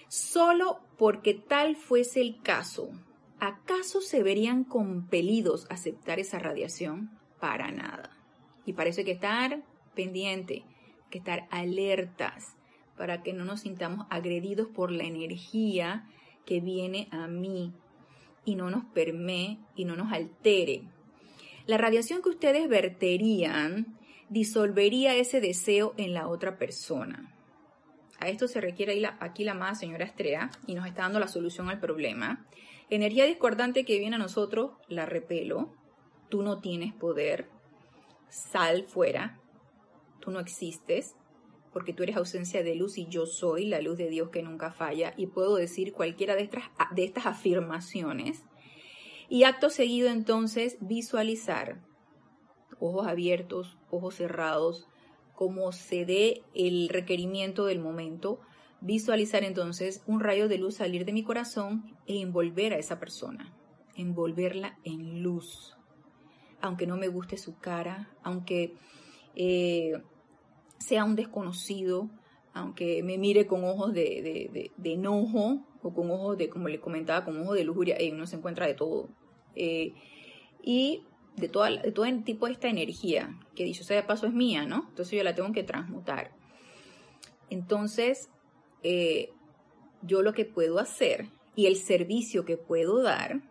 [0.07, 2.91] Solo porque tal fuese el caso,
[3.41, 7.09] ¿acaso se verían compelidos a aceptar esa radiación?
[7.39, 8.11] Para nada.
[8.65, 9.63] Y parece que estar
[9.95, 10.63] pendiente,
[11.09, 12.55] que estar alertas
[12.95, 16.07] para que no nos sintamos agredidos por la energía
[16.45, 17.73] que viene a mí
[18.45, 20.83] y no nos permee y no nos altere.
[21.65, 23.97] La radiación que ustedes verterían
[24.29, 27.35] disolvería ese deseo en la otra persona.
[28.19, 31.69] A esto se requiere aquí la más señora Estrella y nos está dando la solución
[31.69, 32.45] al problema.
[32.91, 35.73] Energía discordante que viene a nosotros, la repelo.
[36.27, 37.47] Tú no tienes poder.
[38.29, 39.39] Sal fuera.
[40.19, 41.15] Tú no existes
[41.71, 44.73] porque tú eres ausencia de luz y yo soy la luz de Dios que nunca
[44.73, 48.43] falla y puedo decir cualquiera de estas, de estas afirmaciones.
[49.29, 51.81] Y acto seguido entonces visualizar,
[52.81, 54.85] ojos abiertos, ojos cerrados,
[55.33, 58.41] como se dé el requerimiento del momento,
[58.81, 63.53] visualizar entonces un rayo de luz salir de mi corazón e envolver a esa persona,
[63.95, 65.77] envolverla en luz.
[66.59, 68.73] Aunque no me guste su cara, aunque
[69.35, 69.93] eh,
[70.79, 72.09] sea un desconocido,
[72.53, 77.39] aunque me mire con ojos de, enojo o con ojos de, como le comentaba, con
[77.39, 79.09] ojos de lujuria, y uno se encuentra de todo.
[79.55, 79.93] Eh,
[80.63, 81.03] y
[81.37, 81.65] de, todo
[82.23, 84.85] tipo de esta energía, que dicho sea de paso es mía, ¿no?
[84.89, 86.31] Entonces yo la tengo que transmutar.
[87.49, 88.29] Entonces,
[88.83, 89.31] eh,
[90.01, 93.41] yo lo que puedo hacer y el servicio que puedo dar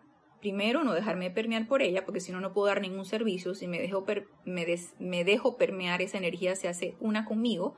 [0.41, 3.53] primero, no dejarme permear por ella, porque si no, no puedo dar ningún servicio.
[3.53, 4.03] Si me dejo,
[4.43, 7.75] me, dejo permear esa energía, se hace una conmigo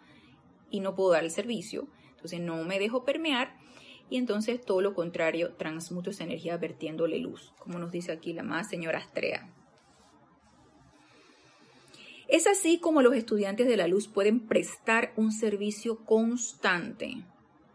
[0.71, 1.87] y no puedo dar el servicio.
[2.11, 3.57] Entonces, no me dejo permear
[4.09, 8.43] y entonces todo lo contrario, transmuto esa energía vertiéndole luz, como nos dice aquí la
[8.43, 9.49] más señora Astrea.
[12.27, 17.23] Es así como los estudiantes de la luz pueden prestar un servicio constante,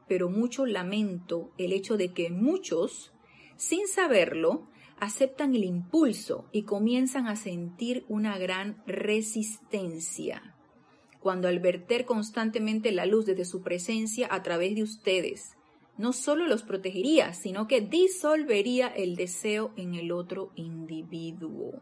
[0.09, 3.13] pero mucho lamento el hecho de que muchos,
[3.57, 4.69] sin saberlo,
[4.99, 10.55] aceptan el impulso y comienzan a sentir una gran resistencia.
[11.21, 15.57] Cuando al verter constantemente la luz desde su presencia a través de ustedes,
[15.97, 21.81] no solo los protegería, sino que disolvería el deseo en el otro individuo.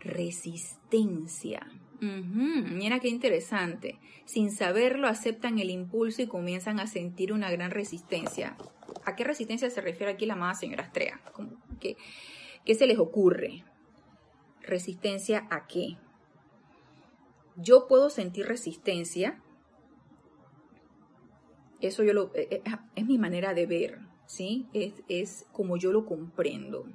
[0.00, 1.66] Resistencia.
[2.00, 3.98] Mira qué interesante.
[4.24, 8.56] Sin saberlo aceptan el impulso y comienzan a sentir una gran resistencia.
[9.04, 11.20] ¿A qué resistencia se refiere aquí la amada señora Astrea?
[11.78, 11.96] ¿Qué,
[12.64, 13.64] ¿Qué se les ocurre?
[14.62, 15.96] ¿Resistencia a qué?
[17.56, 19.42] Yo puedo sentir resistencia.
[21.80, 22.62] Eso yo lo, eh, eh,
[22.94, 24.68] es, mi manera de ver, ¿sí?
[24.72, 26.86] Es, es como yo lo comprendo.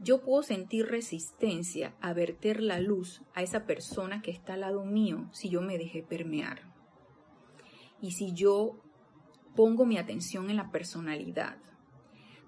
[0.00, 4.84] Yo puedo sentir resistencia a verter la luz a esa persona que está al lado
[4.84, 6.72] mío si yo me dejé permear.
[8.00, 8.76] Y si yo
[9.56, 11.56] pongo mi atención en la personalidad.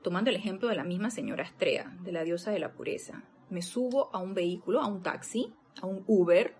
[0.02, 3.62] Tomando el ejemplo de la misma señora Astrea, de la diosa de la pureza, me
[3.62, 6.54] subo a un vehículo, a un taxi, a un Uber,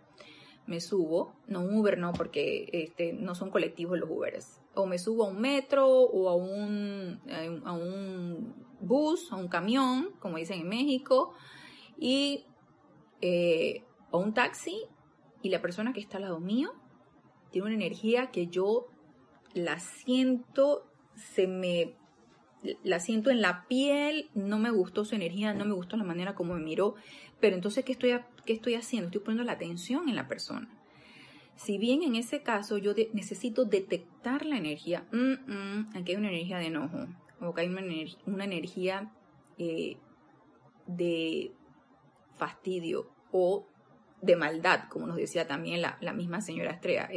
[0.67, 4.99] me subo, no un Uber no, porque este, no son colectivos los Ubers, o me
[4.99, 7.21] subo a un metro o a un,
[7.65, 11.35] a un bus, a un camión, como dicen en México,
[11.99, 12.45] y
[13.21, 14.83] eh, a un taxi,
[15.43, 16.73] y la persona que está al lado mío
[17.51, 18.87] tiene una energía que yo
[19.55, 21.97] la siento, se me,
[22.85, 26.35] la siento en la piel, no me gustó su energía, no me gustó la manera
[26.35, 26.95] como me miró,
[27.41, 29.09] pero entonces, ¿qué estoy, qué estoy haciendo?
[29.09, 30.69] Estoy poniendo la atención en la persona.
[31.57, 36.29] Si bien en ese caso yo necesito detectar la energía, mm, mm, aquí hay una
[36.29, 37.07] energía de enojo,
[37.41, 39.13] o que hay una, energía
[39.59, 39.97] eh,
[40.87, 41.53] de
[42.37, 43.67] fastidio o
[44.21, 47.09] de maldad, como nos decía también la, misma señora Estrella.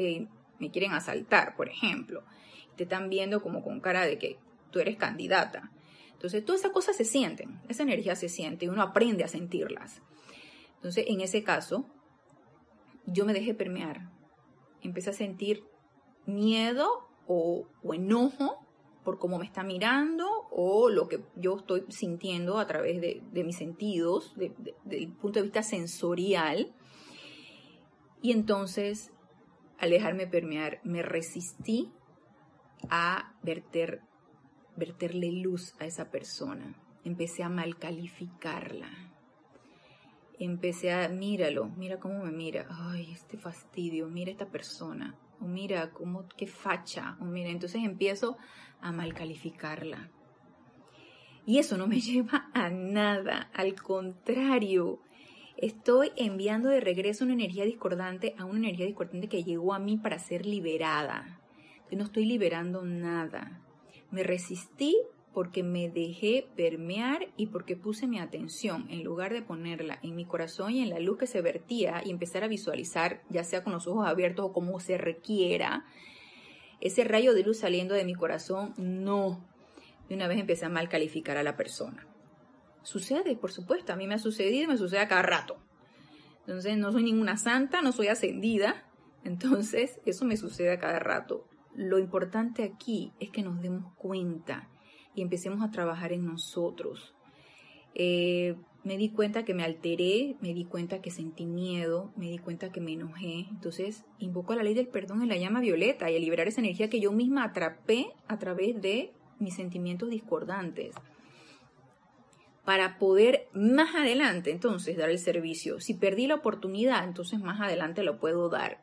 [0.59, 2.23] Me quieren asaltar, por ejemplo.
[2.77, 4.37] Te están viendo como con cara de que
[4.71, 5.71] tú eres candidata.
[6.13, 10.01] Entonces, todas esas cosas se sienten, esa energía se siente y uno aprende a sentirlas.
[10.75, 11.85] Entonces, en ese caso,
[13.05, 14.13] yo me dejé permear
[14.83, 15.63] empecé a sentir
[16.25, 16.87] miedo
[17.27, 18.62] o, enojo
[19.03, 23.57] por cómo me está mirando o lo que yo estoy sintiendo a través de, mis
[23.57, 26.73] sentidos, desde el punto de vista sensorial.
[28.21, 29.11] Y entonces,
[29.77, 31.91] al dejarme permear, me resistí
[32.89, 34.01] a verter,
[34.75, 36.75] verterle luz a esa persona.
[37.03, 38.89] Empecé a mal calificarla.
[40.39, 42.65] Empecé a, míralo, mira cómo me mira.
[42.69, 45.17] Ay, este fastidio, mira esta persona.
[45.39, 47.17] O mira cómo, qué facha.
[47.19, 48.37] O mira, entonces empiezo
[48.83, 50.09] a mal calificarla.
[51.45, 53.49] Y eso no me lleva a nada.
[53.53, 54.99] Al contrario,
[55.57, 59.97] estoy enviando de regreso una energía discordante a una energía discordante que llegó a mí
[59.97, 61.39] para ser liberada
[61.95, 63.61] no estoy liberando nada.
[64.11, 64.95] Me resistí
[65.33, 70.25] porque me dejé permear y porque puse mi atención, en lugar de ponerla en mi
[70.25, 73.73] corazón y en la luz que se vertía y empezar a visualizar, ya sea con
[73.73, 75.85] los ojos abiertos o como se requiera,
[76.83, 79.41] ese rayo de luz saliendo de mi corazón, no.
[80.09, 82.05] De una vez empecé a mal calificar a la persona.
[82.81, 85.55] Sucede, por supuesto, a mí me ha sucedido y me sucede a cada rato.
[86.41, 88.83] Entonces, no soy ninguna santa, no soy ascendida.
[89.23, 91.47] Entonces, eso me sucede a cada rato.
[91.73, 94.67] Lo importante aquí es que nos demos cuenta
[95.15, 97.15] y empecemos a trabajar en nosotros.
[97.95, 102.37] Eh, me di cuenta que me alteré, me di cuenta que sentí miedo, me di
[102.37, 103.47] cuenta que me enojé.
[103.49, 106.61] Entonces invoco a la ley del perdón en la llama violeta y a liberar esa
[106.61, 110.95] energía que yo misma atrapé a través de mis sentimientos discordantes.
[112.65, 115.79] Para poder más adelante entonces dar el servicio.
[115.79, 118.81] Si perdí la oportunidad, entonces más adelante lo puedo dar.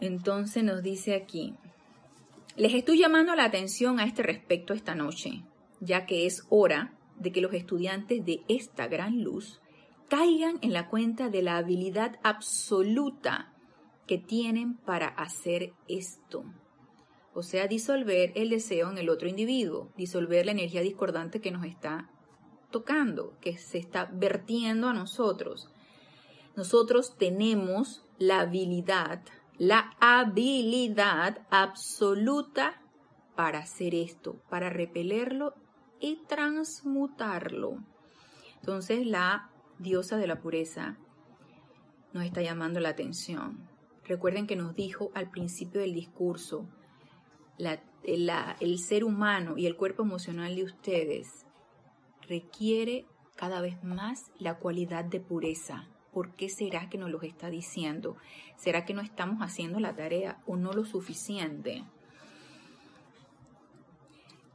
[0.00, 1.54] Entonces nos dice aquí,
[2.56, 5.42] les estoy llamando la atención a este respecto esta noche,
[5.80, 9.60] ya que es hora de que los estudiantes de esta gran luz
[10.08, 13.54] caigan en la cuenta de la habilidad absoluta
[14.08, 16.44] que tienen para hacer esto.
[17.32, 21.64] O sea, disolver el deseo en el otro individuo, disolver la energía discordante que nos
[21.64, 22.10] está
[22.72, 25.70] tocando, que se está vertiendo a nosotros.
[26.56, 29.22] Nosotros tenemos la habilidad
[29.60, 32.80] la habilidad absoluta
[33.36, 35.52] para hacer esto, para repelerlo
[36.00, 37.78] y transmutarlo.
[38.56, 40.96] Entonces la diosa de la pureza
[42.12, 43.68] nos está llamando la atención.
[44.04, 46.66] Recuerden que nos dijo al principio del discurso,
[47.58, 51.46] el ser humano y el cuerpo emocional de ustedes
[52.28, 55.88] requiere cada vez más la cualidad de pureza.
[56.12, 58.16] ¿Por qué será que nos lo está diciendo?
[58.56, 61.84] ¿Será que no estamos haciendo la tarea o no lo suficiente?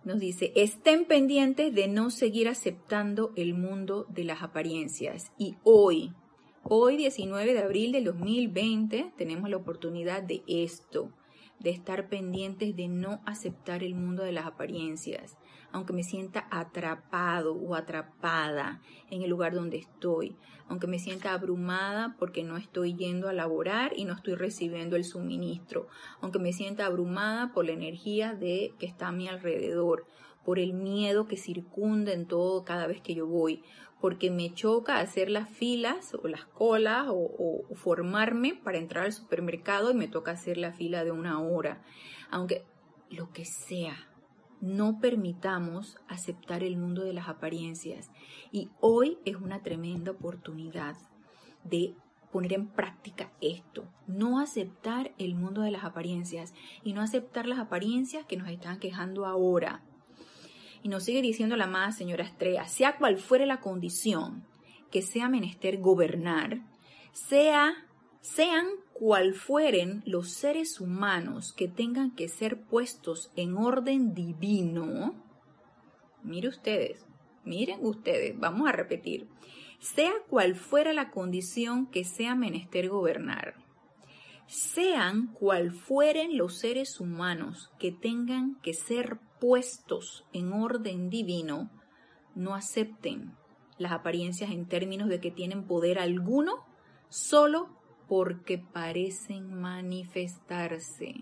[0.06, 5.32] Nos dice, estén pendientes de no seguir aceptando el mundo de las apariencias.
[5.36, 6.14] Y hoy,
[6.62, 11.12] hoy 19 de abril del 2020, tenemos la oportunidad de esto,
[11.60, 15.38] de estar pendientes de no aceptar el mundo de las apariencias,
[15.76, 20.38] aunque me sienta atrapado o atrapada en el lugar donde estoy,
[20.70, 25.04] aunque me sienta abrumada porque no estoy yendo a laborar y no estoy recibiendo el
[25.04, 25.90] suministro,
[26.22, 30.08] aunque me sienta abrumada por la energía de que está a mi alrededor,
[30.46, 33.62] por el miedo que circunda en todo cada vez que yo voy,
[34.00, 39.12] porque me choca hacer las filas o las colas o, o, formarme para entrar al
[39.12, 41.84] supermercado y me toca hacer la fila de una hora,
[42.32, 42.64] aunque
[43.10, 44.15] lo que sea,
[44.62, 48.10] no permitamos aceptar el mundo de las apariencias.
[48.52, 50.96] Y hoy es una tremenda oportunidad
[51.64, 51.96] de
[52.32, 56.54] poner en práctica esto, no aceptar el mundo de las apariencias
[56.84, 59.82] y no aceptar las apariencias que nos están quejando ahora.
[60.84, 64.46] Y nos sigue diciendo la más señora Estrella, sea cual fuere la condición
[64.92, 66.62] que sea menester gobernar,
[67.14, 67.74] sea
[68.26, 75.14] sean cual fueren los seres humanos que tengan que ser puestos en orden divino,
[76.24, 77.06] mire ustedes,
[77.44, 79.28] miren ustedes, vamos a repetir,
[79.80, 83.54] sea cual fuera la condición que sea menester gobernar,
[84.48, 91.70] sean cual fueren los seres humanos que tengan que ser puestos en orden divino,
[92.34, 93.36] no acepten
[93.78, 96.66] las apariencias en términos de que tienen poder alguno
[97.10, 101.16] solo porque parecen manifestarse.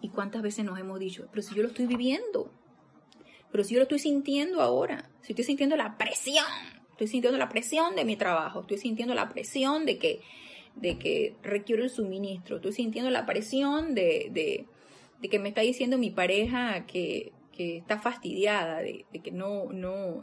[0.00, 2.50] ¿Y cuántas veces nos hemos dicho, pero si yo lo estoy viviendo,
[3.50, 6.44] pero si yo lo estoy sintiendo ahora, si estoy sintiendo la presión,
[6.90, 10.20] estoy sintiendo la presión de mi trabajo, estoy sintiendo la presión de que,
[10.76, 14.66] de que requiero el suministro, estoy sintiendo la presión de, de,
[15.20, 19.72] de que me está diciendo mi pareja que, que está fastidiada, de, de que no,
[19.72, 20.22] no,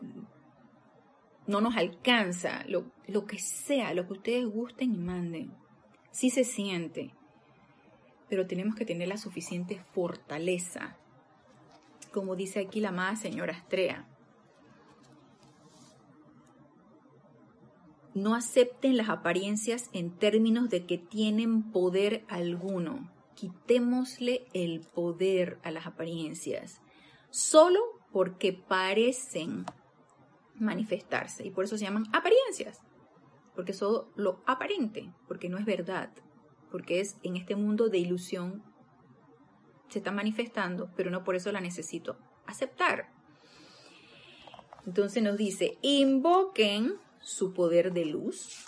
[1.52, 5.54] no nos alcanza, lo, lo que sea, lo que ustedes gusten y manden.
[6.12, 7.14] Sí se siente,
[8.30, 10.98] pero tenemos que tener la suficiente fortaleza.
[12.14, 14.08] Como dice aquí la amada señora Astrea,
[18.14, 23.12] no acepten las apariencias en términos de que tienen poder alguno.
[23.36, 26.82] Quitémosle el poder a las apariencias,
[27.30, 27.80] solo
[28.12, 29.66] porque parecen
[30.56, 31.46] manifestarse.
[31.46, 32.82] Y por eso se llaman apariencias,
[33.56, 33.82] porque es
[34.16, 36.12] lo aparente, porque no es verdad,
[36.72, 38.64] porque es en este mundo de ilusión
[39.90, 43.12] se está manifestando, pero no por eso la necesito aceptar.
[44.86, 48.66] Entonces nos dice, invoquen su poder de luz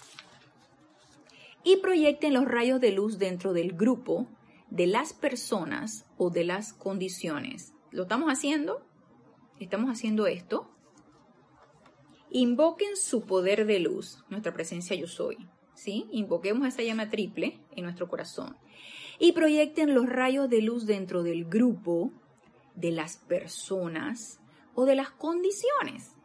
[1.63, 4.27] y proyecten los rayos de luz dentro del grupo,
[4.69, 7.73] de las personas o de las condiciones.
[7.91, 8.85] ¿Lo estamos haciendo?
[9.59, 10.69] ¿Estamos haciendo esto?
[12.35, 15.37] Invoquen su poder de luz, nuestra presencia yo soy.
[15.75, 16.07] ¿Sí?
[16.11, 18.57] Invoquemos esa llama triple en nuestro corazón.
[19.19, 22.11] Y proyecten los rayos de luz dentro del grupo,
[22.73, 24.39] de las personas
[24.73, 26.15] o de las condiciones.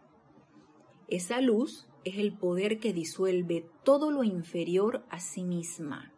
[1.09, 6.15] Esa luz es el poder que disuelve todo lo inferior a sí misma,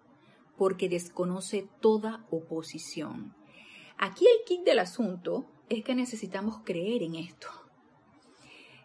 [0.57, 3.35] porque desconoce toda oposición.
[3.99, 7.49] Aquí el kit del asunto es que necesitamos creer en esto.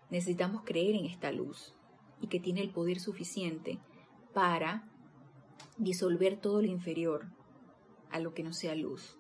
[0.10, 1.76] Necesitamos creer en esta luz
[2.22, 3.80] y que tiene el poder suficiente
[4.34, 4.84] para
[5.78, 7.28] disolver todo lo inferior
[8.12, 9.18] a lo que no sea luz.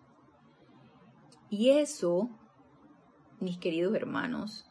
[1.49, 2.29] Y eso,
[3.39, 4.69] mis queridos hermanos,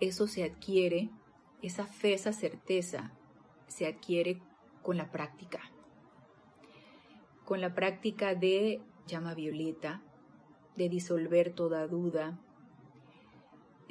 [0.00, 1.10] eso se adquiere
[1.62, 3.12] esa fe, esa certeza
[3.68, 4.42] se adquiere
[4.82, 5.60] con la práctica.
[7.44, 10.02] Con la práctica de llama violeta,
[10.76, 12.38] de disolver toda duda,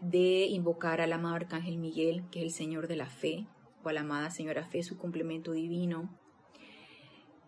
[0.02, 3.48] de invocar al amado Arcángel Miguel, que es el Señor de la Fe,
[3.84, 6.10] o a la amada Señora Fe, su complemento divino,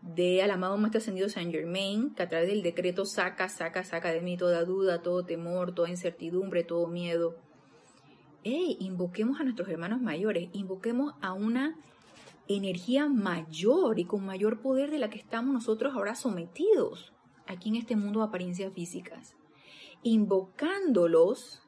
[0.01, 4.11] de al amado Maestro Ascendido Saint Germain, que a través del decreto saca, saca, saca
[4.11, 7.37] de mí toda duda, todo temor, toda incertidumbre, todo miedo,
[8.43, 11.77] hey, invoquemos a nuestros hermanos mayores, invoquemos a una
[12.47, 17.13] energía mayor y con mayor poder de la que estamos nosotros ahora sometidos
[17.47, 19.35] aquí en este mundo de apariencias físicas.
[20.03, 21.62] Invocándolos,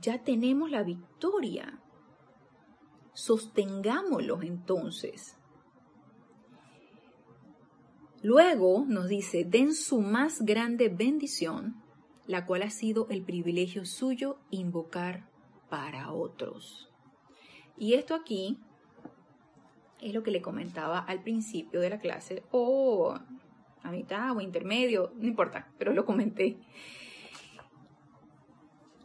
[0.00, 1.80] ya tenemos la victoria.
[3.12, 5.36] Sostengámoslos entonces.
[8.22, 11.82] Luego nos dice, den su más grande bendición,
[12.26, 15.30] la cual ha sido el privilegio suyo invocar
[15.70, 16.90] para otros.
[17.78, 18.58] Y esto aquí
[20.02, 23.18] es lo que le comentaba al principio de la clase, o
[23.82, 26.58] a mitad o intermedio, no importa, pero lo comenté.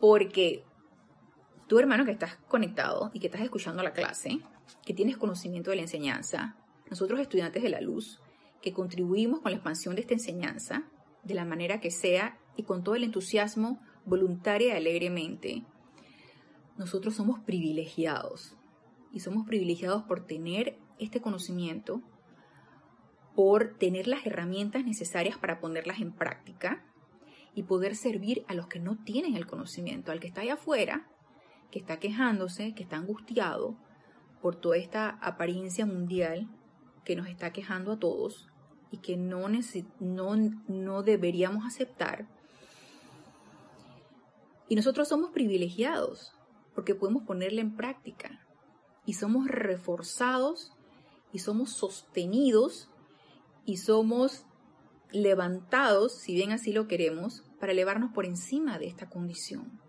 [0.01, 0.64] Porque
[1.67, 4.39] tu hermano que estás conectado y que estás escuchando la clase,
[4.85, 6.55] que tienes conocimiento de la enseñanza,
[6.89, 8.21] nosotros estudiantes de la luz,
[8.61, 10.83] que contribuimos con la expansión de esta enseñanza,
[11.23, 15.63] de la manera que sea y con todo el entusiasmo, voluntaria y alegremente,
[16.77, 18.55] nosotros somos privilegiados.
[19.11, 22.01] Y somos privilegiados por tener este conocimiento,
[23.33, 26.85] por tener las herramientas necesarias para ponerlas en práctica
[27.53, 31.07] y poder servir a los que no tienen el conocimiento, al que está allá afuera,
[31.75, 33.75] que está quejándose, que está angustiado
[34.41, 36.47] por toda esta apariencia mundial
[37.03, 38.47] que nos está quejando a todos
[38.91, 39.49] y que no,
[39.99, 40.35] no,
[40.69, 42.29] no deberíamos aceptar.
[44.69, 46.31] Y nosotros somos privilegiados
[46.73, 48.39] porque podemos ponerla en práctica
[49.05, 50.71] y somos reforzados
[51.33, 52.89] y somos sostenidos
[53.65, 54.45] y somos
[55.11, 59.84] levantados, si bien así lo queremos, para elevarnos por encima de esta condición.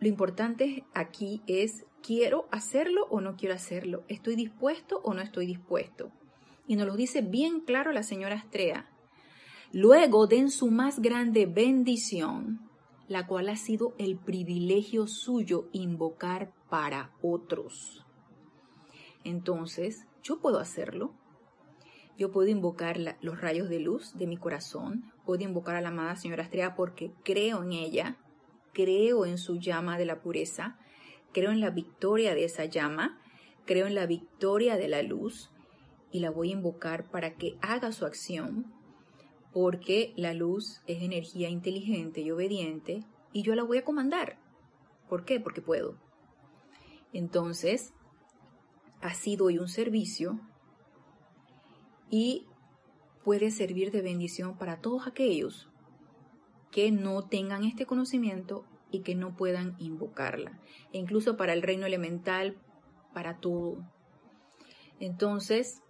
[0.00, 4.04] Lo importante aquí es, ¿quiero hacerlo o no quiero hacerlo?
[4.08, 6.10] ¿Estoy dispuesto o no estoy dispuesto?
[6.66, 8.90] Y nos lo dice bien claro la señora Astrea.
[9.72, 12.70] Luego den su más grande bendición
[13.10, 18.06] la cual ha sido el privilegio suyo invocar para otros.
[19.24, 21.12] Entonces, yo puedo hacerlo.
[22.16, 26.14] Yo puedo invocar los rayos de luz de mi corazón, puedo invocar a la amada
[26.14, 28.16] señora Estrella porque creo en ella,
[28.72, 30.78] creo en su llama de la pureza,
[31.32, 33.20] creo en la victoria de esa llama,
[33.66, 35.50] creo en la victoria de la luz
[36.10, 38.72] y la voy a invocar para que haga su acción
[39.52, 44.38] porque la luz es energía inteligente y obediente y yo la voy a comandar.
[45.08, 45.40] ¿Por qué?
[45.40, 45.96] Porque puedo.
[47.12, 47.92] Entonces,
[49.00, 50.40] así doy un servicio
[52.08, 52.46] y
[53.24, 55.69] puede servir de bendición para todos aquellos
[56.70, 60.58] que no tengan este conocimiento y que no puedan invocarla.
[60.92, 62.56] E incluso para el reino elemental,
[63.12, 63.78] para todo.
[64.98, 65.82] Entonces,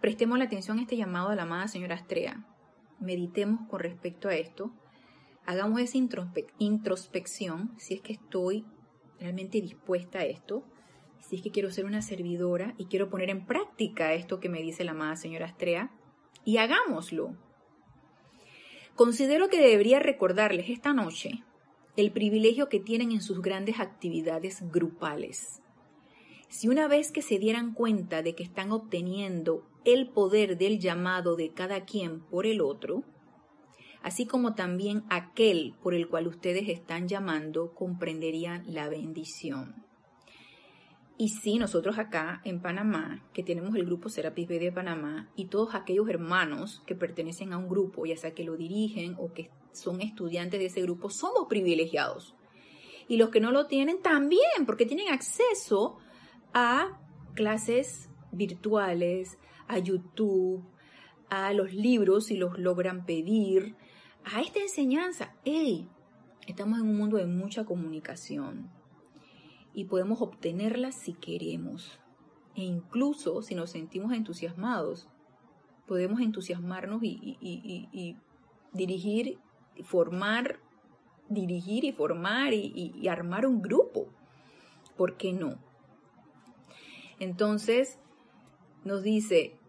[0.00, 2.44] prestemos la atención a este llamado de la amada señora Astrea.
[3.00, 4.72] Meditemos con respecto a esto.
[5.46, 5.98] Hagamos esa
[6.58, 8.66] introspección, si es que estoy
[9.18, 10.64] realmente dispuesta a esto,
[11.20, 14.62] si es que quiero ser una servidora y quiero poner en práctica esto que me
[14.62, 15.90] dice la amada señora Astrea,
[16.44, 17.36] y hagámoslo.
[18.98, 21.44] Considero que debería recordarles esta noche
[21.96, 25.62] el privilegio que tienen en sus grandes actividades grupales.
[26.48, 31.36] Si una vez que se dieran cuenta de que están obteniendo el poder del llamado
[31.36, 33.04] de cada quien por el otro,
[34.02, 39.87] así como también aquel por el cual ustedes están llamando, comprenderían la bendición.
[41.20, 45.46] Y sí, nosotros acá en Panamá, que tenemos el grupo Serapis B de Panamá, y
[45.46, 49.50] todos aquellos hermanos que pertenecen a un grupo, ya sea que lo dirigen o que
[49.72, 52.36] son estudiantes de ese grupo, somos privilegiados.
[53.08, 55.98] Y los que no lo tienen también, porque tienen acceso
[56.54, 57.00] a
[57.34, 60.62] clases virtuales, a YouTube,
[61.30, 63.74] a los libros si los logran pedir,
[64.24, 65.34] a esta enseñanza.
[65.44, 65.88] ¡Ey!
[66.46, 68.77] Estamos en un mundo de mucha comunicación
[69.78, 72.00] y podemos obtenerla si queremos.
[72.56, 75.08] E incluso si nos sentimos entusiasmados,
[75.86, 78.16] podemos entusiasmarnos y,
[78.72, 79.38] dirigir,
[79.84, 80.58] formar,
[81.28, 84.08] dirigir y formar y, armar un grupo.
[84.96, 85.62] ¿Por qué no?
[87.20, 88.00] Entonces,
[88.82, 89.60] nos dice,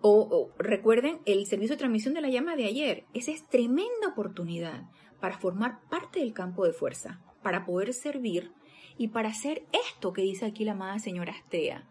[0.00, 4.88] o, recuerden el servicio de transmisión de la llama de ayer, esa es tremenda oportunidad
[5.20, 8.52] para formar parte del campo de fuerza para poder servir
[8.98, 11.88] y para hacer esto que dice aquí la amada señora Astea.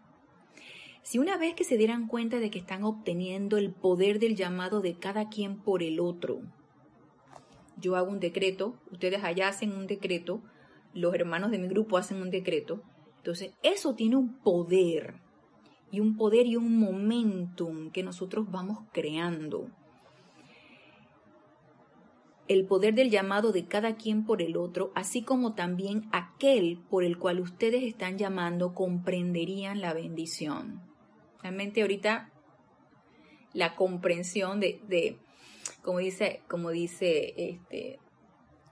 [1.02, 4.80] Si una vez que se dieran cuenta de que están obteniendo el poder del llamado
[4.80, 6.40] de cada quien por el otro,
[7.78, 10.42] yo hago un decreto, ustedes allá hacen un decreto,
[10.94, 12.82] los hermanos de mi grupo hacen un decreto,
[13.18, 15.20] entonces eso tiene un poder
[15.90, 19.70] y un poder y un momentum que nosotros vamos creando
[22.48, 27.04] el poder del llamado de cada quien por el otro, así como también aquel por
[27.04, 30.82] el cual ustedes están llamando, comprenderían la bendición.
[31.42, 32.30] Realmente ahorita
[33.52, 35.18] la comprensión de,
[35.82, 37.98] como dice, como dice, este,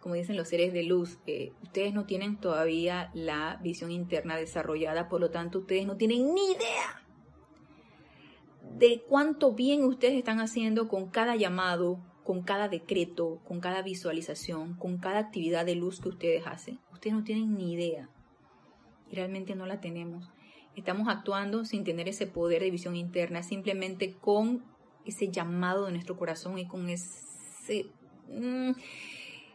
[0.01, 5.09] como dicen los seres de luz, eh, ustedes no tienen todavía la visión interna desarrollada,
[5.09, 7.05] por lo tanto ustedes no tienen ni idea
[8.77, 14.75] de cuánto bien ustedes están haciendo con cada llamado, con cada decreto, con cada visualización,
[14.75, 16.81] con cada actividad de luz que ustedes hacen.
[16.93, 18.09] Ustedes no tienen ni idea.
[19.13, 20.31] Realmente no la tenemos.
[20.75, 24.65] Estamos actuando sin tener ese poder de visión interna, simplemente con
[25.05, 27.91] ese llamado de nuestro corazón y con ese,
[28.29, 28.73] mm,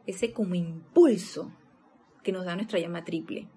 [0.05, 1.51] ese como impulso
[2.23, 3.47] que nos da nuestra llama triple.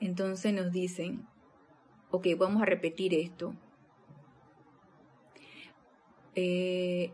[0.00, 1.26] Entonces nos dicen,
[2.10, 3.54] ok, vamos a repetir esto.
[6.34, 7.12] Eh,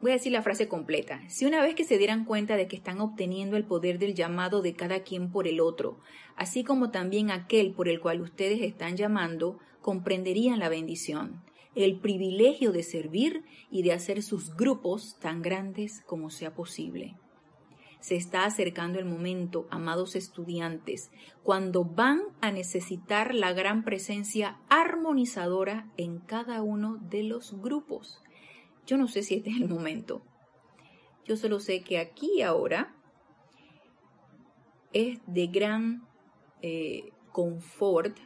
[0.00, 1.22] voy a decir la frase completa.
[1.28, 4.62] Si una vez que se dieran cuenta de que están obteniendo el poder del llamado
[4.62, 5.98] de cada quien por el otro,
[6.36, 11.42] así como también aquel por el cual ustedes están llamando, comprenderían la bendición,
[11.74, 17.16] el privilegio de servir y de hacer sus grupos tan grandes como sea posible.
[18.06, 21.10] Se está acercando el momento, amados estudiantes,
[21.42, 28.22] cuando van a necesitar la gran presencia armonizadora en cada uno de los grupos.
[28.86, 30.22] Yo no sé si este es el momento.
[31.24, 32.94] Yo solo sé que aquí ahora
[34.92, 36.06] es de gran
[36.62, 38.16] eh, confort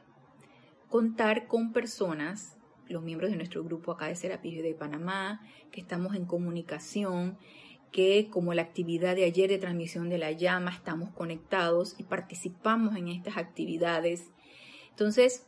[0.90, 5.40] contar con personas, los miembros de nuestro grupo acá de Serapis de Panamá,
[5.72, 7.38] que estamos en comunicación,
[7.92, 12.96] que como la actividad de ayer de transmisión de la llama estamos conectados y participamos
[12.96, 14.30] en estas actividades.
[14.90, 15.44] Entonces,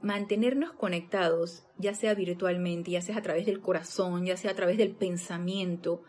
[0.00, 4.78] mantenernos conectados, ya sea virtualmente, ya sea a través del corazón, ya sea a través
[4.78, 6.02] del pensamiento,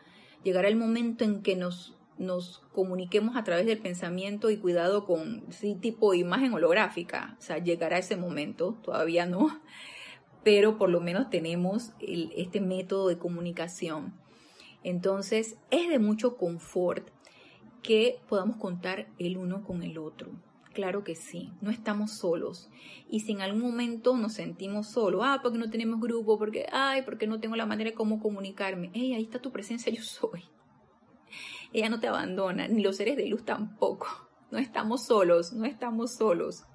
[0.44, 5.44] llegará el momento en que nos, nos comuniquemos a través del pensamiento y cuidado con
[5.50, 9.60] sí, tipo imagen holográfica, o sea, llegará ese momento, todavía no,
[10.44, 14.14] pero por lo menos tenemos este método de comunicación.
[14.84, 17.10] Entonces es de mucho confort
[17.82, 20.32] que podamos contar el uno con el otro.
[20.74, 22.70] Claro que sí, no estamos solos.
[23.10, 27.02] Y si en algún momento nos sentimos solos, ah, porque no tenemos grupo, porque, ay,
[27.02, 30.44] porque no tengo la manera de cómo comunicarme, hey, ahí está tu presencia, yo soy.
[31.74, 34.08] Ella no te abandona, ni los seres de luz tampoco.
[34.52, 36.66] No estamos solos, no estamos solos.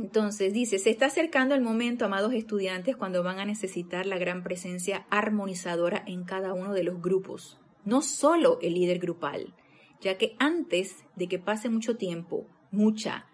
[0.00, 4.44] Entonces dice, se está acercando el momento, amados estudiantes, cuando van a necesitar la gran
[4.44, 9.54] presencia armonizadora en cada uno de los grupos, no solo el líder grupal,
[10.00, 13.26] ya que antes de que pase mucho tiempo, mucha,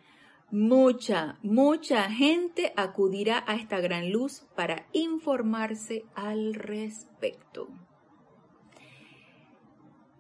[0.51, 7.69] mucha, mucha gente acudirá a esta gran luz para informarse al respecto.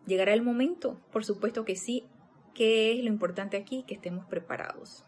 [0.07, 1.01] ¿Llegará el momento?
[1.11, 2.05] Por supuesto que sí.
[2.53, 3.83] ¿Qué es lo importante aquí?
[3.87, 5.07] Que estemos preparados.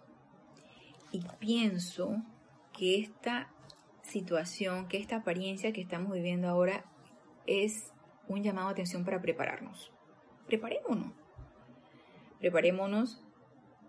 [1.16, 2.22] Y pienso
[2.76, 3.48] que esta
[4.02, 6.84] situación, que esta apariencia que estamos viviendo ahora
[7.46, 7.90] es
[8.28, 9.90] un llamado a atención para prepararnos.
[10.46, 11.14] Preparémonos.
[12.38, 13.24] Preparémonos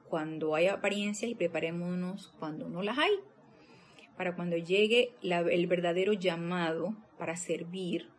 [0.08, 3.12] cuando hay apariencias y preparémonos cuando no las hay.
[4.16, 8.10] Para cuando llegue el verdadero llamado para servir.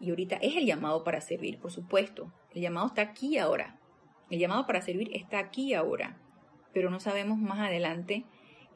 [0.00, 2.32] Y ahorita es el llamado para servir, por supuesto.
[2.54, 3.78] El llamado está aquí ahora.
[4.30, 6.16] El llamado para servir está aquí ahora
[6.72, 8.24] pero no sabemos más adelante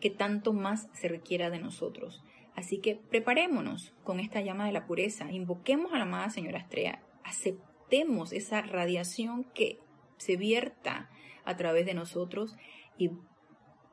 [0.02, 2.24] qué tanto más se requiera de nosotros.
[2.56, 7.00] Así que preparémonos con esta llama de la pureza, invoquemos a la amada señora Estrella,
[7.24, 9.78] aceptemos esa radiación que
[10.18, 11.08] se vierta
[11.44, 12.56] a través de nosotros
[12.98, 13.12] y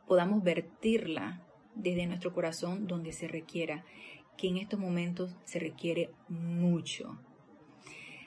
[0.07, 1.45] podamos vertirla
[1.75, 3.85] desde nuestro corazón donde se requiera,
[4.35, 7.19] que en estos momentos se requiere mucho.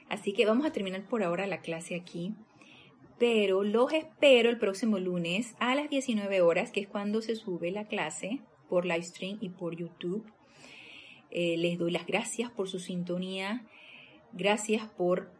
[0.08, 2.36] Así que vamos a terminar por ahora la clase aquí
[3.18, 7.70] pero los espero el próximo lunes a las 19 horas, que es cuando se sube
[7.70, 10.24] la clase por live stream y por YouTube.
[11.30, 13.64] Eh, les doy las gracias por su sintonía,
[14.32, 15.30] gracias por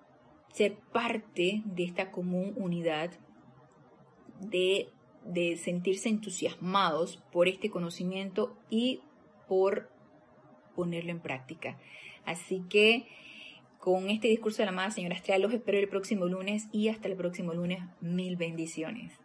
[0.53, 3.11] ser parte de esta común unidad,
[4.41, 4.89] de,
[5.25, 9.01] de sentirse entusiasmados por este conocimiento y
[9.49, 9.91] por
[10.75, 11.79] ponerlo en práctica.
[12.25, 13.07] Así que
[13.83, 15.41] con este discurso de la amada señora Estrella.
[15.41, 17.83] Los espero el próximo lunes y hasta el próximo lunes.
[18.01, 19.19] Mil bendiciones.